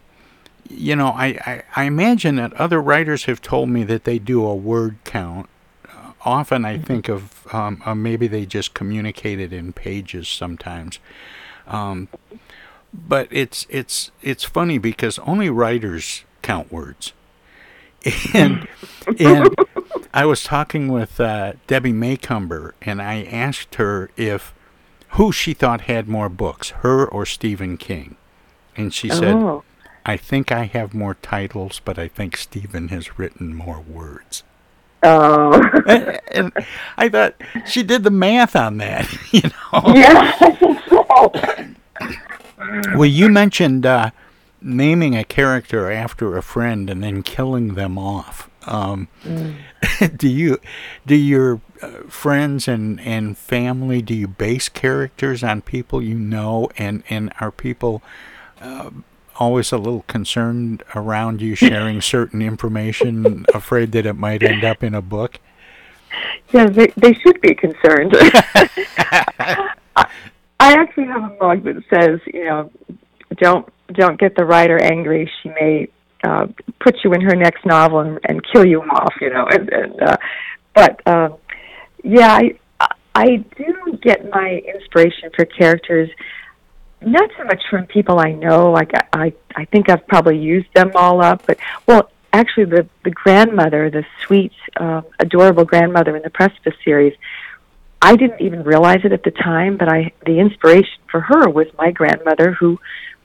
[0.69, 4.45] you know, I, I, I imagine that other writers have told me that they do
[4.45, 5.49] a word count.
[5.89, 10.99] Uh, often, I think of um, uh, maybe they just communicate it in pages sometimes.
[11.67, 12.09] Um,
[12.93, 17.13] but it's it's it's funny because only writers count words.
[18.35, 18.69] And
[19.19, 19.55] and
[20.13, 24.55] I was talking with uh, Debbie Macomber, and I asked her if
[25.11, 28.17] who she thought had more books, her or Stephen King.
[28.77, 29.63] And she said, Oh.
[30.05, 34.43] I think I have more titles, but I think Stephen has written more words.
[35.03, 35.53] oh.
[35.87, 36.53] and, and
[36.97, 37.35] I thought
[37.67, 39.95] she did the math on that, you know.
[39.95, 40.37] yeah.
[40.41, 41.33] I think so.
[42.97, 44.11] Well, you mentioned uh,
[44.65, 48.51] naming a character after a friend and then killing them off.
[48.67, 49.57] Um, Mm.
[50.17, 50.59] do you,
[51.07, 56.71] do your uh, friends and, and family, do you base characters on people you know,
[56.79, 58.03] and and are people
[58.61, 58.91] uh,
[59.37, 64.83] always a little concerned around you sharing certain information, afraid that it might end up
[64.83, 65.39] in a book?
[66.53, 68.13] yeah, they, they should be concerned.
[68.17, 72.71] I, I actually have a mug that says, you know,
[73.37, 75.31] don't don't get the writer angry.
[75.43, 75.89] She may
[76.23, 76.47] uh,
[76.81, 79.47] put you in her next novel and, and kill you off, you know.
[79.47, 80.17] And, and uh,
[80.75, 81.37] but um,
[82.03, 82.59] yeah, I
[83.15, 86.11] I do get my inspiration for characters
[87.07, 88.71] not so much from people I know.
[88.71, 91.47] Like I, I, I think I've probably used them all up.
[91.47, 97.15] But well, actually, the the grandmother, the sweet, uh, adorable grandmother in the Precipice series,
[98.01, 99.77] I didn't even realize it at the time.
[99.77, 102.79] But I, the inspiration for her was my grandmother, who,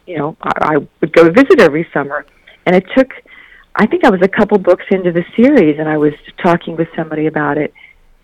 [0.09, 2.25] you know, I, I would go visit every summer,
[2.65, 3.09] and it took.
[3.75, 6.87] I think I was a couple books into the series, and I was talking with
[6.97, 7.71] somebody about it,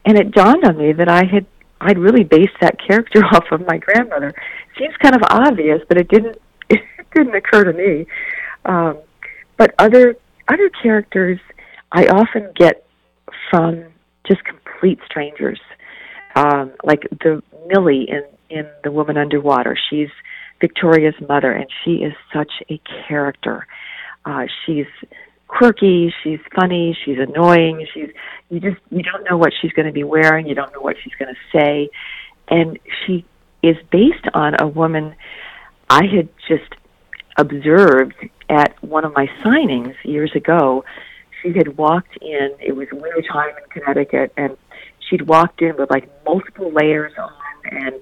[0.03, 1.45] and it dawned on me that I had
[1.79, 4.33] I'd really based that character off of my grandmother.
[4.79, 6.37] Seems kind of obvious, but it didn't
[6.69, 6.81] it
[7.13, 8.07] didn't occur to me.
[8.65, 8.97] Um,
[9.57, 10.15] but other
[10.47, 11.39] other characters
[11.91, 12.87] I often get
[13.51, 13.85] from
[14.27, 15.59] just complete strangers.
[16.35, 19.77] Um, like the Millie in in The Woman Underwater.
[19.89, 20.09] She's
[20.65, 23.67] Victoria's mother, and she is such a character.
[24.25, 24.87] Uh, she's
[25.47, 28.09] quirky, she's funny, she's annoying, she's
[28.49, 30.95] you just you don't know what she's going to be wearing, you don't know what
[31.03, 31.89] she's going to say,
[32.47, 33.23] and she
[33.61, 35.15] is based on a woman
[35.87, 36.71] I had just
[37.37, 38.15] observed
[38.49, 40.83] at one of my signings years ago.
[41.43, 44.57] She had walked in, it was wintertime in Connecticut, and
[45.07, 47.31] she'd walked in with like multiple layers on,
[47.71, 47.95] and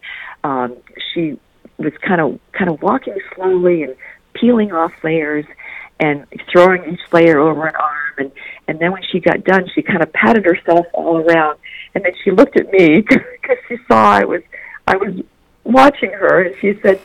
[0.46, 0.78] um,
[1.14, 1.38] she
[1.78, 3.96] was kind of kind of walking slowly and
[4.34, 5.46] peeling off layers
[6.00, 8.14] and throwing each layer over an arm.
[8.18, 8.32] And
[8.68, 11.58] and then when she got done she kind of patted herself all around.
[11.96, 14.42] And then she looked at me because she saw I was
[14.88, 15.22] I was
[15.64, 16.44] watching her.
[16.44, 17.00] And she said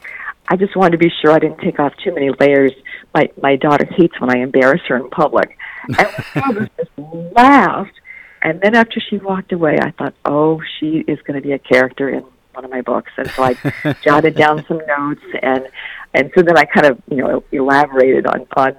[0.49, 2.73] I just wanted to be sure I didn't take off too many layers.
[3.15, 5.57] My my daughter hates when I embarrass her in public.
[5.87, 6.91] And my just
[7.35, 7.95] laughed.
[8.41, 11.59] And then after she walked away I thought oh she is going to be a
[11.59, 12.25] character in
[12.59, 15.69] one of my books and so I jotted down some notes and
[16.13, 18.77] and so then I kind of you know elaborated on on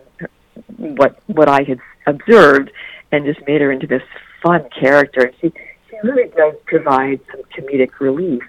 [0.76, 2.72] what what I had observed
[3.14, 4.02] and just made her into this
[4.44, 5.22] fun character.
[5.28, 5.54] And she
[5.90, 8.44] she really does provide some comedic relief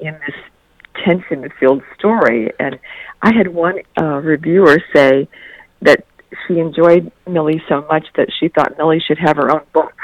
[0.00, 0.36] in this
[1.04, 2.52] tension-filled story.
[2.58, 2.80] And
[3.22, 5.28] I had one uh, reviewer say
[5.82, 6.04] that
[6.46, 9.94] she enjoyed Millie so much that she thought Millie should have her own book.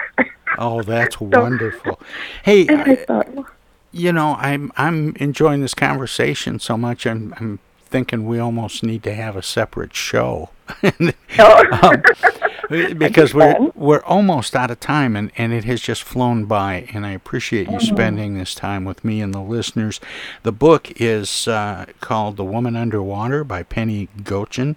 [0.57, 2.01] oh, that's so, wonderful.
[2.45, 3.49] Hey, I thought, well,
[3.93, 7.07] you know, I'm I'm enjoying this conversation so much.
[7.07, 7.59] I'm I'm
[7.89, 10.51] thinking we almost need to have a separate show.
[11.39, 12.03] um,
[12.69, 17.07] because we're we're almost out of time and, and it has just flown by and
[17.07, 17.95] I appreciate you mm-hmm.
[17.95, 20.01] spending this time with me and the listeners.
[20.43, 24.77] The book is uh, called The Woman Underwater by Penny Goetjen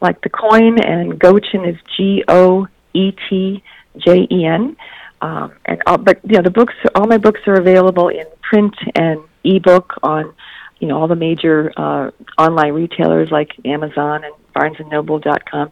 [0.00, 3.60] like the coin, and Goetjen is G O E T
[3.98, 4.76] J E N.
[5.20, 8.74] Um, and all, but you know, the books, all my books are available in print
[8.96, 10.34] and ebook on,
[10.80, 15.70] you know, all the major uh, online retailers like Amazon and BarnesandNoble.com.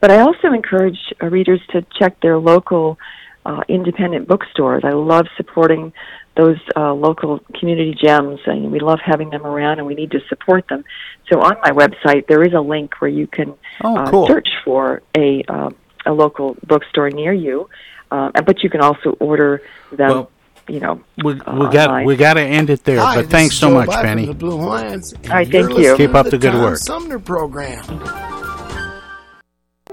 [0.00, 2.98] But I also encourage uh, readers to check their local
[3.44, 4.84] uh, independent bookstores.
[4.84, 5.92] I love supporting
[6.36, 10.20] those uh, local community gems, and we love having them around, and we need to
[10.28, 10.84] support them.
[11.28, 15.02] So on my website, there is a link where you can oh, uh, search for
[15.16, 15.70] a uh,
[16.06, 17.68] a local bookstore near you
[18.10, 19.62] uh, but you can also order
[19.92, 20.10] them.
[20.10, 20.30] Well,
[20.70, 23.00] you know, we, we uh, got we got to end it there.
[23.00, 24.26] Hi, but thanks so Joe much, Biden Penny.
[24.26, 25.12] The Blue Lions.
[25.12, 25.96] All right, thank you.
[25.96, 26.78] Keep up the, the good Tom work.
[26.78, 27.84] Sumner program.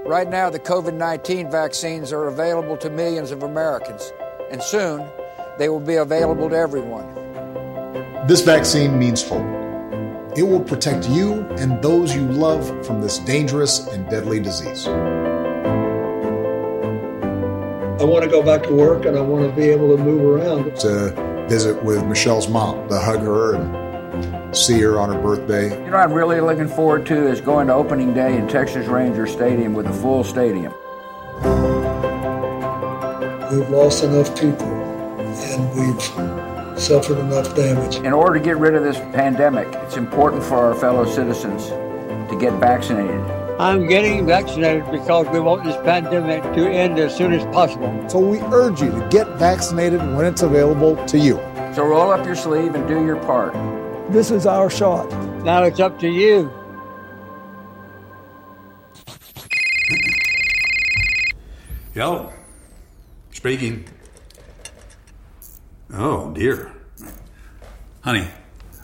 [0.04, 4.12] Right now, the COVID 19 vaccines are available to millions of Americans,
[4.50, 5.06] and soon
[5.58, 7.06] they will be available to everyone.
[8.26, 9.46] This vaccine means hope.
[10.36, 14.86] It will protect you and those you love from this dangerous and deadly disease.
[18.00, 20.22] I want to go back to work and I want to be able to move
[20.22, 20.76] around.
[20.82, 25.70] To visit with Michelle's mom, to hug her and see her on her birthday.
[25.84, 29.26] You know, I'm really looking forward to is going to opening day in Texas Ranger
[29.26, 30.72] Stadium with a full stadium.
[33.50, 34.68] We've lost enough people
[35.18, 37.96] and we've suffered enough damage.
[37.96, 41.66] In order to get rid of this pandemic, it's important for our fellow citizens
[42.30, 43.37] to get vaccinated.
[43.60, 48.08] I'm getting vaccinated because we want this pandemic to end as soon as possible.
[48.08, 51.34] So we urge you to get vaccinated when it's available to you.
[51.74, 53.54] So roll up your sleeve and do your part.
[54.12, 55.10] This is our shot.
[55.42, 56.52] Now it's up to you.
[61.94, 62.32] Hello.
[63.32, 63.86] Speaking.
[65.92, 66.72] Oh, dear.
[68.02, 68.28] Honey,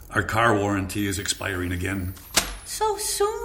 [0.09, 2.13] our car warranty is expiring again.
[2.65, 3.44] So soon?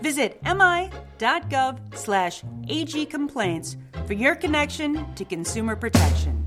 [0.00, 3.76] Visit mi.gov slash agcomplaints
[4.06, 6.46] for your connection to consumer protection.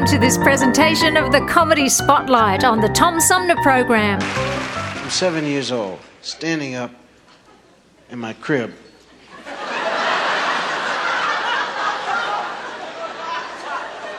[0.00, 4.18] Welcome to this presentation of the Comedy Spotlight on the Tom Sumner Program.
[4.22, 6.90] I'm seven years old, standing up
[8.08, 8.72] in my crib.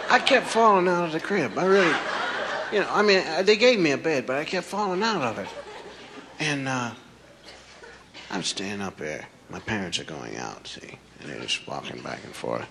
[0.08, 1.58] I kept falling out of the crib.
[1.58, 1.96] I really,
[2.72, 5.40] you know, I mean, they gave me a bed, but I kept falling out of
[5.40, 5.50] it.
[6.38, 6.92] And uh,
[8.30, 9.28] I'm staying up there.
[9.50, 12.68] My parents are going out, see, and they're just walking back and forth.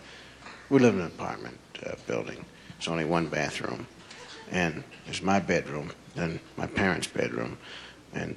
[0.69, 2.45] We live in an apartment uh, building.
[2.81, 3.87] There's only one bathroom,
[4.51, 7.59] and there's my bedroom, and my parents' bedroom,
[8.15, 8.37] and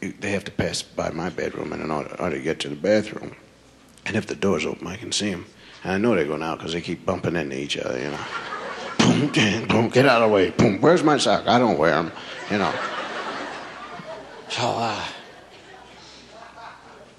[0.00, 3.36] they have to pass by my bedroom in order, to get to the bathroom.
[4.06, 5.44] And if the door's open, I can see them.
[5.84, 8.24] And I know they're going out because they keep bumping into each other, you know.
[8.98, 10.48] Boom, boom, boom, get out of the way.
[10.48, 11.46] Boom, where's my sock?
[11.46, 12.12] I don't wear them,
[12.50, 12.72] you know.
[14.48, 15.04] So, uh,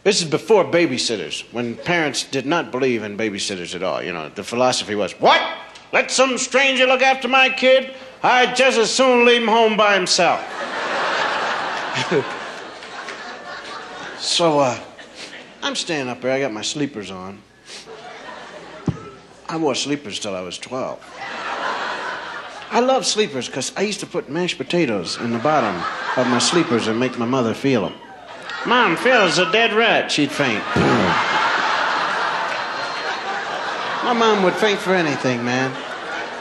[0.04, 4.02] this is before babysitters, when parents did not believe in babysitters at all.
[4.02, 5.53] You know, the philosophy was, what?
[5.94, 7.94] Let some stranger look after my kid?
[8.24, 10.40] I'd just as soon leave him home by himself.
[14.18, 14.80] so, uh,
[15.62, 16.32] I'm staying up there.
[16.32, 17.44] I got my sleepers on.
[19.48, 21.00] I wore sleepers till I was 12.
[22.72, 25.76] I love sleepers because I used to put mashed potatoes in the bottom
[26.18, 27.94] of my sleepers and make my mother feel them.
[28.66, 30.12] Mom, Phil's a dead rat.
[30.12, 30.64] She'd faint.
[34.04, 35.72] my mom would faint for anything, man.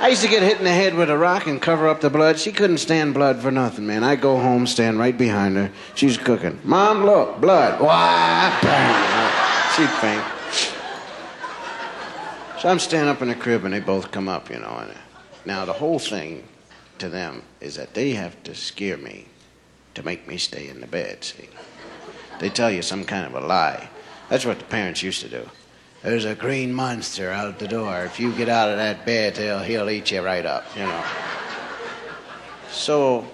[0.03, 2.11] I used to get hit in the head with a rock and cover up the
[2.11, 2.37] blood.
[2.37, 4.03] She couldn't stand blood for nothing, man.
[4.03, 5.71] I'd go home, stand right behind her.
[5.95, 6.59] She's cooking.
[6.65, 7.79] Mom, look, blood.
[7.79, 9.33] Bang.
[9.77, 10.25] She'd faint.
[12.61, 14.91] So I'm standing up in the crib, and they both come up, you know, and
[14.91, 14.95] uh,
[15.45, 16.49] Now, the whole thing
[16.99, 19.27] to them is that they have to scare me
[19.95, 21.49] to make me stay in the bed, see?
[22.41, 23.89] They tell you some kind of a lie.
[24.29, 25.49] That's what the parents used to do.
[26.03, 28.05] There's a green monster out the door.
[28.05, 31.05] If you get out of that bed, he'll, he'll eat you right up, you know.
[32.71, 33.29] So,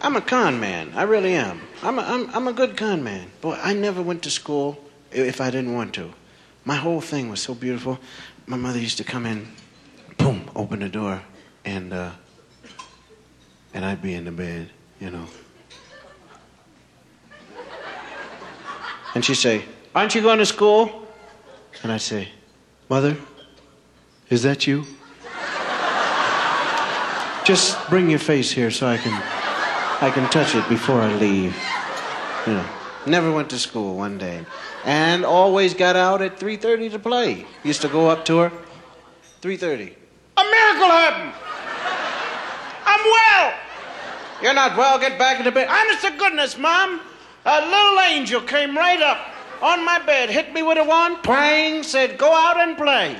[0.00, 0.92] I'm a con man.
[0.94, 1.60] I really am.
[1.82, 3.30] I'm a, I'm, I'm a good con man.
[3.42, 6.14] Boy, I never went to school if I didn't want to.
[6.64, 7.98] My whole thing was so beautiful.
[8.46, 9.48] My mother used to come in,
[10.16, 11.22] boom, open the door,
[11.64, 12.10] and uh,
[13.74, 14.70] and I'd be in the bed,
[15.00, 15.26] you know.
[19.14, 19.64] And she'd say,
[19.94, 21.06] Aren't you going to school?
[21.82, 22.28] And I'd say,
[22.88, 23.16] Mother,
[24.30, 24.86] is that you?
[27.44, 29.12] Just bring your face here so I can
[30.00, 31.56] I can touch it before I leave.
[32.46, 32.66] You know.
[33.06, 34.44] Never went to school one day.
[34.84, 37.46] And always got out at 3.30 to play.
[37.64, 38.52] Used to go up to her.
[39.42, 39.92] 3.30.
[40.36, 41.32] A miracle happened.
[42.84, 43.54] I'm well.
[44.40, 44.98] You're not well.
[44.98, 45.68] Get back in into bed.
[45.68, 47.00] Honest to goodness, Mom.
[47.44, 49.31] A little angel came right up
[49.62, 53.16] on my bed, hit me with a wand, praying, said, go out and play.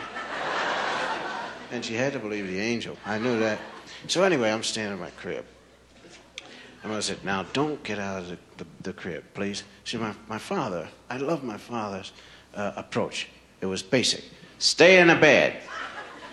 [1.70, 2.96] And she had to believe the angel.
[3.06, 3.58] I knew that.
[4.08, 5.44] So anyway, I'm standing in my crib.
[6.82, 9.62] And I said, now don't get out of the, the, the crib, please.
[9.84, 12.12] See, my, my father, I love my father's
[12.54, 13.28] uh, approach.
[13.60, 14.24] It was basic.
[14.58, 15.62] Stay in the bed.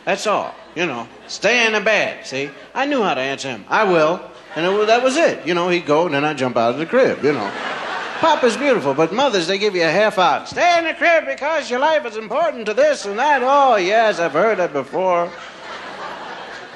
[0.05, 1.07] That's all, you know.
[1.27, 2.49] Stay in the bed, see?
[2.73, 3.63] I knew how to answer him.
[3.67, 4.19] I will.
[4.55, 5.45] And it, that was it.
[5.45, 7.78] You know, he'd go, and then I'd jump out of the crib, you know.
[8.19, 10.49] Papa's beautiful, but mothers, they give you a half out.
[10.49, 13.41] Stay in the crib because your life is important to this and that.
[13.41, 15.31] Oh, yes, I've heard that before.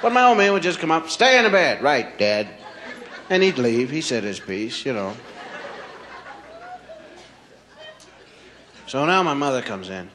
[0.02, 1.84] But my old man would just come up, stay in the bed.
[1.84, 2.48] Right, Dad.
[3.30, 3.89] And he'd leave.
[3.89, 5.14] He said his piece, you know.
[8.88, 10.10] So now my mother comes in.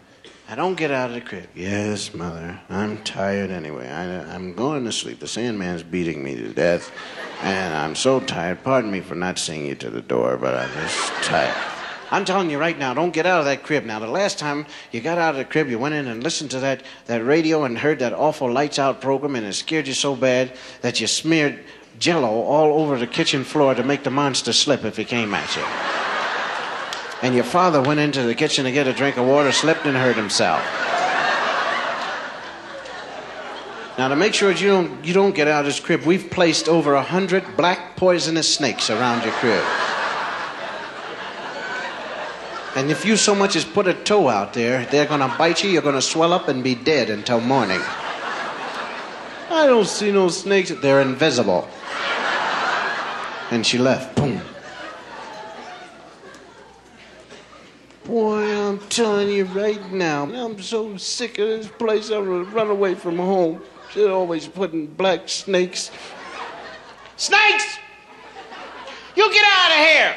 [0.51, 1.47] I don't get out of the crib.
[1.55, 2.59] Yes, mother.
[2.71, 3.87] I'm tired anyway.
[3.87, 5.21] I, I'm going to sleep.
[5.21, 6.91] The Sandman's beating me to death.
[7.43, 8.65] And I'm so tired.
[8.65, 11.55] Pardon me for not seeing you to the door, but I'm just tired.
[12.11, 13.85] I'm telling you right now, don't get out of that crib.
[13.85, 16.51] Now, the last time you got out of the crib, you went in and listened
[16.53, 19.93] to that, that radio and heard that awful Lights Out program, and it scared you
[19.93, 21.63] so bad that you smeared
[21.99, 25.55] jello all over the kitchen floor to make the monster slip if he came at
[25.55, 26.08] you.
[27.23, 29.97] And your father went into the kitchen to get a drink of water, slipped, and
[29.97, 30.63] hurt himself.
[33.99, 36.69] Now, to make sure you don't, you don't get out of this crib, we've placed
[36.69, 39.65] over a hundred black poisonous snakes around your crib.
[42.77, 45.65] And if you so much as put a toe out there, they're going to bite
[45.65, 47.81] you, you're going to swell up and be dead until morning.
[49.51, 50.71] I don't see no snakes.
[50.71, 51.69] They're invisible.
[53.51, 54.15] And she left.
[54.15, 54.41] Boom.
[58.05, 62.11] Boy, I'm telling you right now, I'm so sick of this place.
[62.11, 63.63] I'm to run away from home.
[63.95, 65.93] They're always putting black snakes.
[67.17, 67.79] Snakes!
[69.15, 70.15] You get out of here!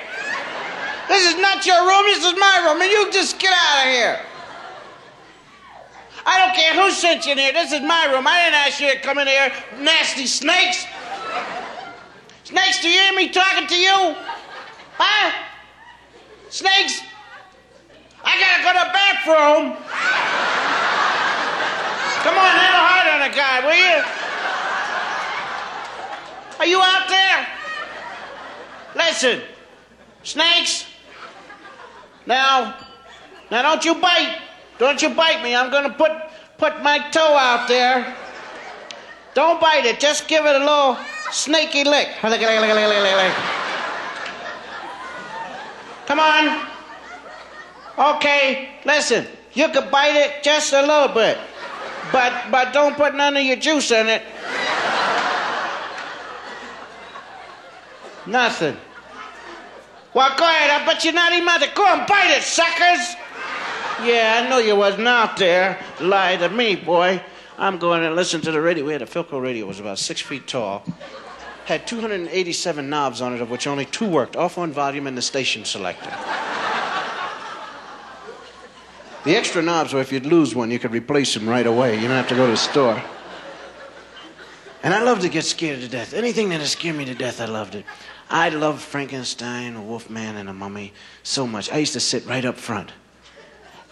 [1.09, 3.93] This is not your room, this is my room, and you just get out of
[3.93, 4.19] here.
[6.25, 8.25] I don't care who sent you in here, this is my room.
[8.25, 10.87] I didn't ask you to come in here, nasty snakes.
[12.45, 14.15] Snakes, do you hear me talking to you?
[14.97, 15.33] Huh?
[16.49, 17.10] Snakes?
[18.23, 19.77] I gotta go to the bathroom.
[22.23, 24.03] Come on, a hard on a guy, will you?
[26.59, 27.47] Are you out there?
[28.95, 29.41] Listen,
[30.21, 30.85] snakes.
[32.27, 32.75] Now,
[33.49, 34.37] now don't you bite.
[34.77, 35.55] Don't you bite me.
[35.55, 36.11] I'm gonna put
[36.59, 38.15] put my toe out there.
[39.33, 39.99] Don't bite it.
[39.99, 40.97] Just give it a little
[41.31, 42.09] snaky lick.
[46.05, 46.70] Come on.
[48.01, 49.27] Okay, listen.
[49.53, 51.37] You can bite it just a little bit.
[52.11, 54.23] But but don't put none of your juice in it.
[58.25, 58.77] Nothing.
[60.13, 60.81] Well, go ahead.
[60.81, 61.71] I bet you're not even out there.
[61.75, 63.15] Go and bite it, suckers.
[64.03, 65.79] Yeah, I know you wasn't out there.
[65.99, 67.21] Lie to me, boy.
[67.57, 68.83] I'm going and listen to the radio.
[68.83, 69.65] We had a Philco radio.
[69.65, 70.83] It was about six feet tall.
[71.65, 75.21] Had 287 knobs on it, of which only two worked, off on volume and the
[75.21, 76.11] station selector.
[79.23, 81.95] The extra knobs were if you'd lose one, you could replace them right away.
[81.95, 83.01] You don't have to go to the store.
[84.83, 86.13] And I loved to get scared to death.
[86.13, 87.85] Anything that'd scare me to death, I loved it.
[88.31, 91.71] I loved Frankenstein, a Wolfman, and a Mummy so much.
[91.71, 92.91] I used to sit right up front.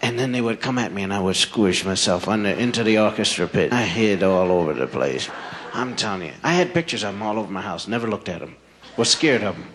[0.01, 2.97] And then they would come at me and I would squish myself under into the
[2.97, 3.73] orchestra pit.
[3.73, 5.29] I hid all over the place.
[5.73, 6.33] I'm telling you.
[6.41, 7.87] I had pictures of them all over my house.
[7.87, 8.55] Never looked at them.
[8.97, 9.67] Was scared of them.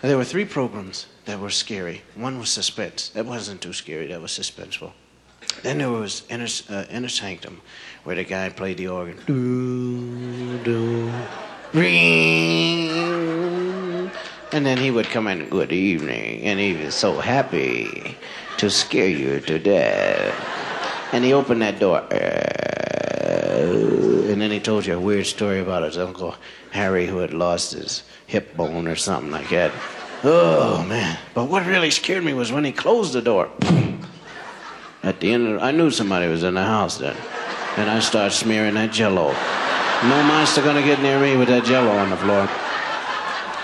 [0.00, 2.02] There were three programs that were scary.
[2.16, 3.10] One was suspense.
[3.10, 4.08] That wasn't too scary.
[4.08, 4.90] That was suspenseful.
[5.62, 7.60] Then there was Inner, uh, Inner Sanctum,
[8.02, 9.16] where the guy played the organ.
[9.26, 11.12] Do, do,
[11.72, 12.90] ring.
[14.52, 18.16] And then he would come in, good evening, and he was so happy
[18.58, 20.34] to scare you to death.
[21.12, 21.98] And he opened that door.
[22.12, 22.16] uh,
[24.32, 26.34] And then he told you a weird story about his uncle
[26.72, 29.70] Harry who had lost his hip bone or something like that.
[30.22, 31.18] Oh, man.
[31.34, 33.50] But what really scared me was when he closed the door.
[35.02, 37.16] At the end of I knew somebody was in the house then.
[37.76, 39.28] And I started smearing that jello.
[40.02, 42.48] No monster gonna get near me with that jello on the floor.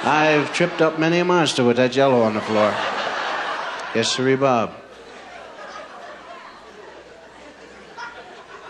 [0.04, 2.70] I've tripped up many a monster with that jello on the floor.
[3.94, 4.72] Yes, sirree, Bob.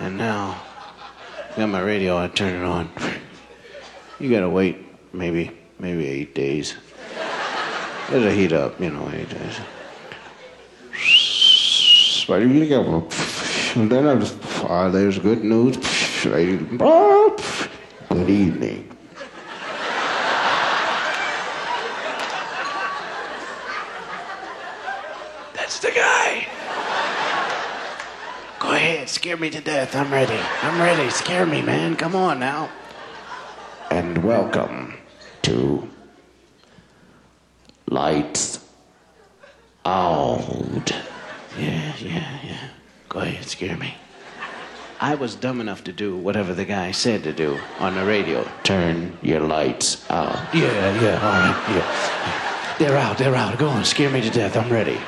[0.01, 0.63] And now,
[1.53, 2.91] I got my radio, I turn it on.
[4.19, 4.79] You gotta wait
[5.13, 6.75] maybe, maybe eight days.
[8.13, 9.59] It'll heat up, you know, eight days.
[13.75, 15.77] And then I was, ah, there's good news.
[18.09, 18.89] Good evening.
[25.55, 26.47] That's the guy.
[28.61, 29.97] Go ahead, scare me to death.
[29.97, 30.39] I'm ready.
[30.63, 31.11] I'm ready.
[31.11, 31.97] Scare me, man.
[31.97, 32.71] Come on now.
[33.91, 34.95] And welcome
[35.43, 35.89] to
[37.97, 38.61] Lights
[39.87, 40.93] Out.
[41.59, 42.69] Yeah, yeah, yeah.
[43.09, 43.95] Go ahead, scare me.
[45.01, 48.47] I was dumb enough to do whatever the guy said to do on the radio.
[48.65, 50.37] Turn your lights out.
[50.55, 52.77] Yeah, yeah, all right, yeah.
[52.79, 53.57] They're out, they're out.
[53.57, 54.59] Go on, scare me to death.
[54.59, 55.01] I'm ready.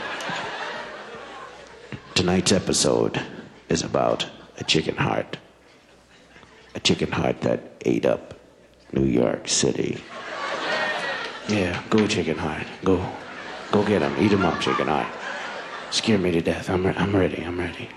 [2.15, 3.23] Tonight's episode
[3.69, 4.27] is about
[4.57, 5.37] a chicken heart.
[6.75, 8.33] A chicken heart that ate up
[8.95, 10.03] New York City.
[11.49, 12.67] Yeah, go chicken heart.
[12.85, 13.03] Go.
[13.73, 14.15] Go get him.
[14.19, 15.07] Eat him up, chicken heart.
[15.91, 16.69] Scare me to death.
[16.69, 17.43] I'm, re- I'm ready.
[17.43, 17.89] I'm ready.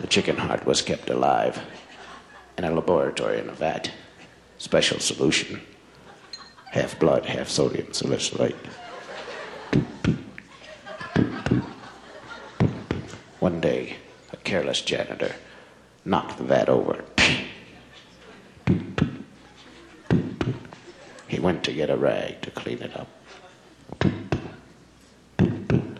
[0.00, 1.58] The chicken heart was kept alive
[2.58, 3.90] in a laboratory in a vat.
[4.58, 5.62] Special solution.
[6.72, 8.56] Half blood, half sodium salicylate.
[13.48, 13.96] One day,
[14.30, 15.34] a careless janitor
[16.04, 17.02] knocked the vat over.
[21.26, 23.08] He went to get a rag to clean it up.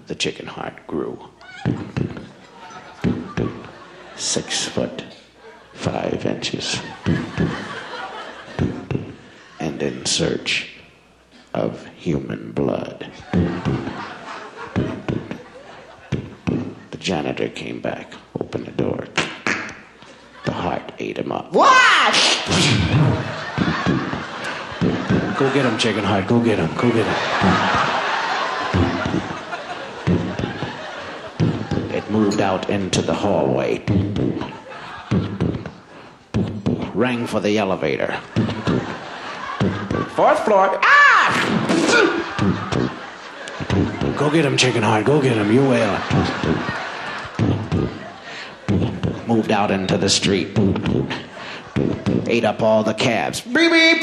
[0.08, 1.30] The chicken heart grew.
[4.16, 5.04] Six foot
[5.72, 6.78] five inches.
[9.58, 10.68] And in search
[11.54, 13.10] of human blood.
[16.98, 19.06] Janitor came back, opened the door.
[20.44, 21.52] The heart ate him up.
[21.52, 22.14] What?
[25.38, 26.26] Go get him, chicken heart.
[26.26, 26.74] Go get him.
[26.74, 27.14] Go get him.
[31.94, 33.84] It moved out into the hallway.
[36.94, 38.20] Rang for the elevator.
[40.16, 40.80] Fourth floor.
[40.82, 41.54] Ah!
[44.16, 45.04] Go get him, chicken heart.
[45.04, 45.52] Go get him.
[45.52, 46.87] You will.
[49.28, 50.58] Moved out into the street.
[52.26, 53.42] Ate up all the cabs.
[53.42, 54.00] Beep beep.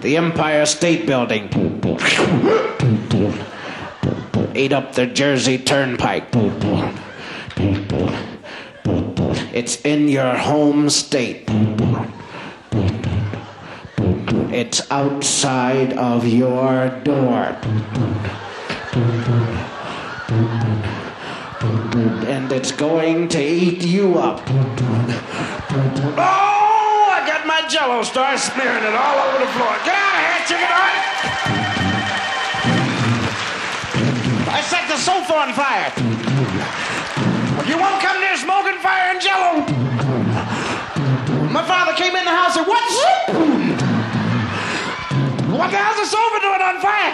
[0.00, 1.48] The Empire State Building.
[4.54, 6.28] Ate up the Jersey Turnpike.
[9.52, 11.48] It's in your home state.
[14.52, 17.56] It's outside of your door.
[22.64, 24.40] It's going to eat you up.
[24.48, 24.56] Oh,
[27.12, 29.76] I got my jello star smearing it all over the floor.
[29.84, 30.96] Get out of here, chicken heart!
[34.48, 35.92] I set the sofa on fire.
[37.68, 39.60] You won't come near smoking fire and jello.
[41.52, 42.96] My father came in the house and what's
[45.52, 47.12] What the hell's the sofa doing on fire?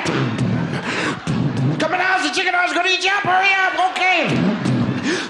[1.80, 3.26] Come in the house, the chicken heart's gonna eat you up.
[3.26, 4.39] Hurry up, okay.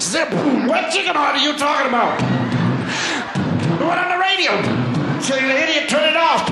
[0.01, 0.31] Zip.
[0.69, 2.19] What chicken heart are you talking about?
[3.79, 4.51] The one on the radio.
[5.23, 6.49] Tell you idiot, turn it off.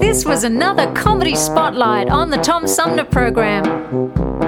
[0.00, 4.41] This was another comedy spotlight on the Tom Sumner program.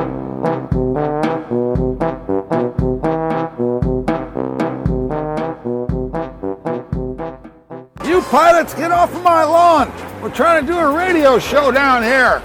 [8.34, 9.92] Pilots, get off of my lawn.
[10.20, 12.42] We're trying to do a radio show down here.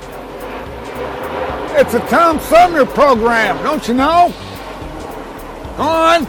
[1.80, 4.32] It's a Tom Sumner program, don't you know?
[5.78, 6.26] Go on.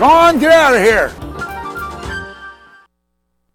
[0.00, 1.25] Go on, get out of here.